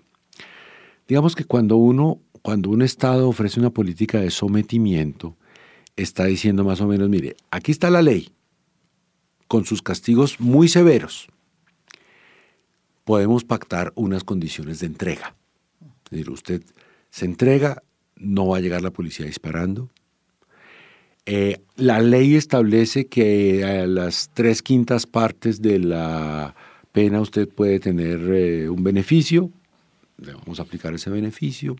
[1.07, 5.37] Digamos que cuando uno, cuando un Estado ofrece una política de sometimiento,
[5.95, 8.29] está diciendo más o menos, mire, aquí está la ley,
[9.47, 11.27] con sus castigos muy severos.
[13.03, 15.35] Podemos pactar unas condiciones de entrega.
[16.05, 16.63] Es decir, usted
[17.09, 17.83] se entrega,
[18.15, 19.89] no va a llegar la policía disparando,
[21.25, 26.55] eh, la ley establece que a las tres quintas partes de la
[26.91, 29.49] pena usted puede tener eh, un beneficio,
[30.17, 31.75] le vamos a aplicar ese beneficio.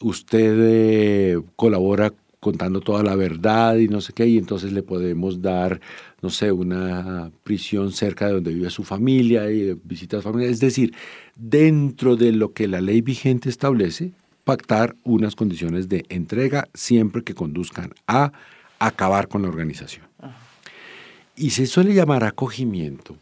[0.00, 5.42] Usted eh, colabora contando toda la verdad y no sé qué, y entonces le podemos
[5.42, 5.80] dar,
[6.22, 10.50] no sé, una prisión cerca de donde vive su familia y visitas familia.
[10.50, 10.92] Es decir,
[11.36, 14.12] dentro de lo que la ley vigente establece,
[14.44, 18.32] pactar unas condiciones de entrega siempre que conduzcan a
[18.78, 20.06] acabar con la organización.
[21.36, 23.16] Y se suele llamar acogimiento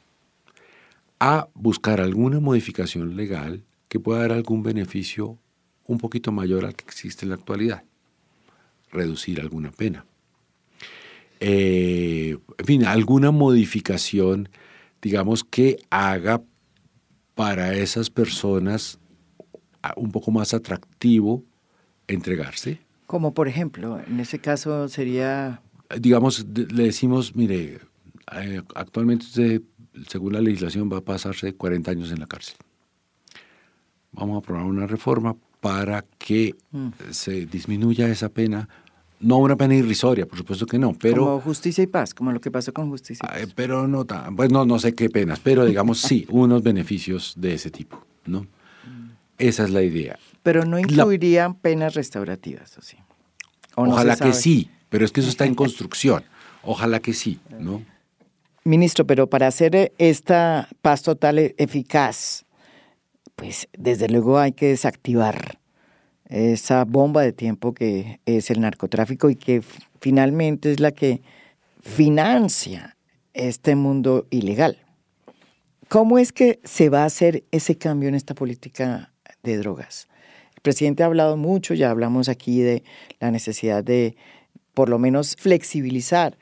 [1.18, 5.38] a buscar alguna modificación legal que pueda dar algún beneficio
[5.86, 7.84] un poquito mayor al que existe en la actualidad.
[8.90, 10.06] Reducir alguna pena.
[11.40, 14.48] Eh, en fin, alguna modificación,
[15.02, 16.42] digamos, que haga
[17.34, 18.98] para esas personas
[19.96, 21.44] un poco más atractivo
[22.06, 22.80] entregarse.
[23.06, 25.62] Como por ejemplo, en ese caso sería...
[25.98, 27.80] Digamos, le decimos, mire,
[28.32, 29.62] eh, actualmente usted,
[30.06, 32.56] según la legislación, va a pasarse 40 años en la cárcel.
[34.12, 36.88] Vamos a aprobar una reforma para que mm.
[37.10, 38.68] se disminuya esa pena
[39.20, 41.24] no una pena irrisoria, por supuesto que no, pero...
[41.24, 43.52] Como justicia y paz, como lo que pasó con justicia y paz.
[43.54, 47.54] pero no tan, pues no, no sé qué penas, pero digamos sí, unos beneficios de
[47.54, 48.46] ese tipo, ¿no?
[49.40, 50.18] Esa es la idea.
[50.42, 52.96] Pero no incluirían penas restaurativas, ¿o sí?
[53.74, 56.24] Ojalá que sí, pero es que eso está en construcción.
[56.62, 57.82] Ojalá que sí, ¿no?
[58.64, 62.44] Ministro, pero para hacer esta paz total e-, eficaz,
[63.34, 65.58] pues desde luego hay que desactivar
[66.28, 69.62] esa bomba de tiempo que es el narcotráfico y que
[70.00, 71.22] finalmente es la que
[71.80, 72.96] financia
[73.32, 74.78] este mundo ilegal.
[75.88, 79.10] ¿Cómo es que se va a hacer ese cambio en esta política
[79.42, 80.08] de drogas?
[80.54, 82.82] El presidente ha hablado mucho, ya hablamos aquí de
[83.18, 84.16] la necesidad de
[84.74, 86.38] por lo menos flexibilizar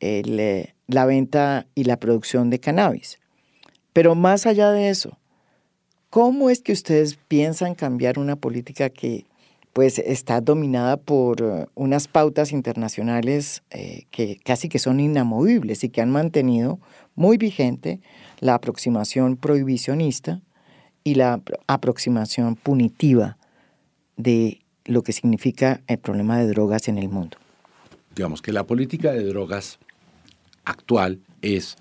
[0.00, 3.18] eh, la venta y la producción de cannabis.
[3.92, 5.18] Pero más allá de eso,
[6.10, 9.24] ¿cómo es que ustedes piensan cambiar una política que
[9.74, 15.90] pues está dominada por eh, unas pautas internacionales eh, que casi que son inamovibles y
[15.90, 16.78] que han mantenido
[17.14, 18.00] muy vigente
[18.40, 20.40] la aproximación prohibicionista
[21.04, 23.36] y la aproximación punitiva
[24.16, 27.36] de lo que significa el problema de drogas en el mundo.
[28.14, 29.78] Digamos que la política de drogas
[30.64, 31.76] actual es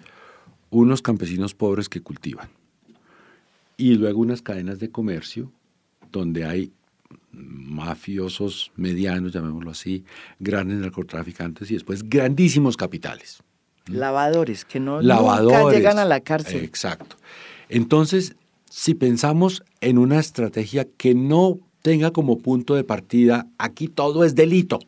[0.69, 2.49] unos campesinos pobres que cultivan
[3.77, 5.51] y luego unas cadenas de comercio
[6.11, 6.71] donde hay
[7.31, 10.03] mafiosos medianos, llamémoslo así,
[10.39, 13.41] grandes narcotraficantes y después grandísimos capitales.
[13.87, 16.63] Lavadores que no nunca llegan a la cárcel.
[16.63, 17.17] Exacto.
[17.69, 18.35] Entonces,
[18.75, 24.33] si pensamos en una estrategia que no tenga como punto de partida, aquí todo es
[24.33, 24.79] delito,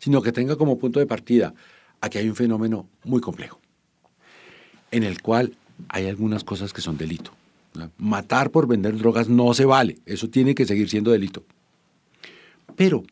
[0.00, 1.54] sino que tenga como punto de partida,
[2.00, 3.60] aquí hay un fenómeno muy complejo,
[4.90, 5.56] en el cual
[5.88, 7.30] hay algunas cosas que son delito.
[7.98, 11.44] Matar por vender drogas no se vale, eso tiene que seguir siendo delito.
[12.74, 13.04] Pero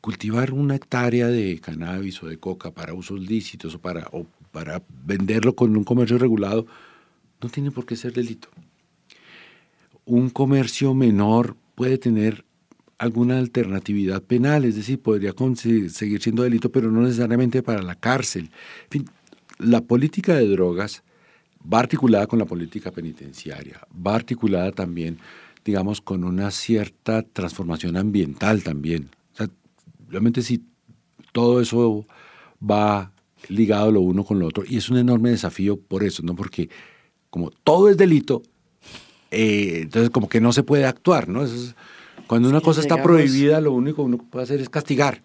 [0.00, 4.80] cultivar una hectárea de cannabis o de coca para usos lícitos o para, o para
[5.04, 6.66] venderlo con un comercio regulado
[7.42, 8.48] no tiene por qué ser delito.
[10.04, 12.44] Un comercio menor puede tener
[12.98, 18.50] alguna alternatividad penal, es decir, podría seguir siendo delito, pero no necesariamente para la cárcel.
[19.58, 21.02] La política de drogas
[21.72, 25.18] va articulada con la política penitenciaria, va articulada también,
[25.64, 29.10] digamos, con una cierta transformación ambiental también.
[29.38, 29.46] O
[30.08, 30.62] realmente si
[31.32, 32.06] todo eso
[32.62, 33.12] va
[33.48, 36.36] ligado lo uno con lo otro, y es un enorme desafío por eso, ¿no?
[36.36, 36.68] Porque
[37.32, 38.42] como todo es delito,
[39.30, 41.46] eh, entonces como que no se puede actuar, ¿no?
[42.26, 45.22] cuando una cosa está prohibida, lo único que uno puede hacer es castigar,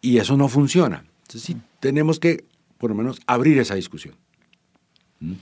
[0.00, 1.04] y eso no funciona.
[1.24, 2.46] Entonces sí, tenemos que
[2.78, 4.14] por lo menos abrir esa discusión.
[5.20, 5.32] ¿Mm?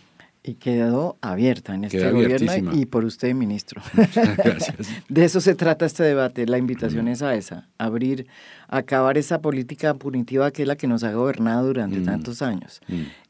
[0.44, 3.80] Y quedó abierta en este gobierno y por usted, ministro.
[4.36, 4.88] Gracias.
[5.08, 6.46] De eso se trata este debate.
[6.46, 7.08] La invitación mm.
[7.08, 8.26] es a esa, abrir,
[8.66, 12.04] acabar esa política punitiva que es la que nos ha gobernado durante mm.
[12.04, 12.80] tantos años.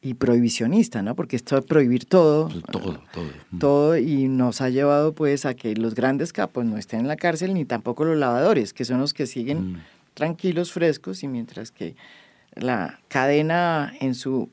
[0.01, 1.15] Y prohibicionista, ¿no?
[1.15, 2.49] Porque esto de prohibir todo.
[2.49, 3.31] Pues todo, todo.
[3.59, 7.17] Todo y nos ha llevado pues a que los grandes capos no estén en la
[7.17, 9.83] cárcel ni tampoco los lavadores, que son los que siguen
[10.15, 11.95] tranquilos, frescos y mientras que
[12.55, 14.51] la cadena en su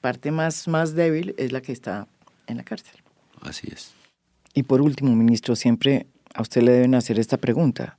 [0.00, 2.06] parte más, más débil es la que está
[2.46, 3.00] en la cárcel.
[3.40, 3.92] Así es.
[4.54, 7.98] Y por último, ministro, siempre a usted le deben hacer esta pregunta.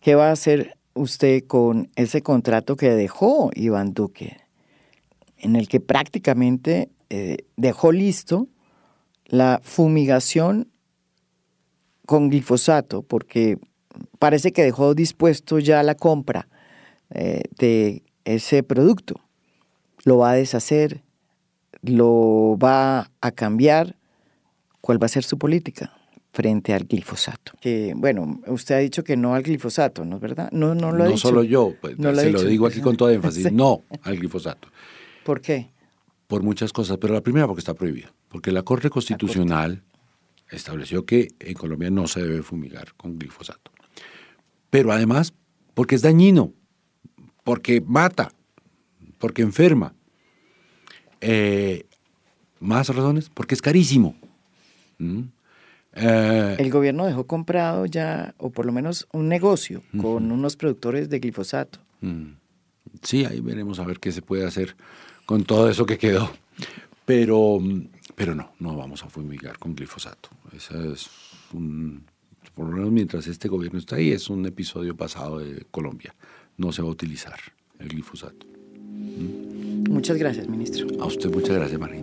[0.00, 4.38] ¿Qué va a hacer usted con ese contrato que dejó Iván Duque,
[5.38, 8.48] en el que prácticamente eh, dejó listo
[9.26, 10.68] la fumigación
[12.06, 13.58] con glifosato, porque
[14.18, 16.48] parece que dejó dispuesto ya la compra
[17.10, 19.20] eh, de ese producto.
[20.04, 21.02] Lo va a deshacer,
[21.82, 23.96] lo va a cambiar.
[24.80, 25.92] ¿Cuál va a ser su política
[26.32, 27.52] frente al glifosato?
[27.60, 30.50] Que, bueno, usted ha dicho que no al glifosato, ¿no es verdad?
[30.50, 33.52] No, no lo ha no solo yo, pues, se lo digo aquí con toda énfasis,
[33.52, 34.68] no al glifosato.
[35.24, 35.70] ¿Por qué?
[36.26, 38.10] Por muchas cosas, pero la primera porque está prohibido.
[38.28, 39.84] Porque la Corte Constitucional
[40.50, 43.70] estableció que en Colombia no se debe fumigar con glifosato.
[44.70, 45.34] Pero además
[45.74, 46.52] porque es dañino
[47.44, 48.32] porque mata,
[49.18, 49.94] porque enferma.
[51.20, 51.86] Eh,
[52.60, 54.16] más razones, porque es carísimo.
[54.98, 55.22] ¿Mm?
[55.94, 61.10] Eh, el gobierno dejó comprado ya, o por lo menos un negocio con unos productores
[61.10, 61.80] de glifosato.
[62.00, 62.34] Mm.
[63.02, 64.76] Sí, ahí veremos a ver qué se puede hacer
[65.26, 66.30] con todo eso que quedó.
[67.04, 67.58] Pero,
[68.14, 70.30] pero no, no vamos a fumigar con glifosato.
[70.56, 71.10] Esa es
[71.52, 72.04] un,
[72.54, 76.14] por lo menos mientras este gobierno está ahí, es un episodio pasado de Colombia
[76.56, 77.38] no se va a utilizar
[77.78, 78.46] el glifosato.
[79.90, 80.86] Muchas gracias, ministro.
[81.02, 82.02] A usted muchas gracias, María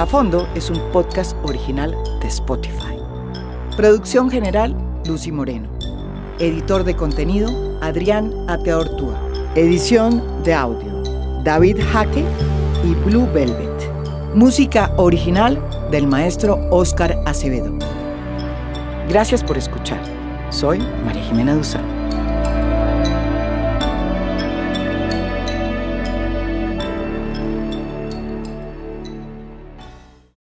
[0.00, 2.89] A Fondo es un podcast original de Spotify.
[3.76, 5.68] Producción general Lucy Moreno.
[6.38, 9.18] Editor de contenido, Adrián Ateortúa.
[9.54, 11.02] Edición de audio,
[11.44, 12.24] David Jaque
[12.84, 13.70] y Blue Velvet.
[14.34, 15.58] Música original
[15.90, 17.72] del maestro Oscar Acevedo.
[19.08, 20.00] Gracias por escuchar.
[20.50, 21.99] Soy María Jimena Duzán.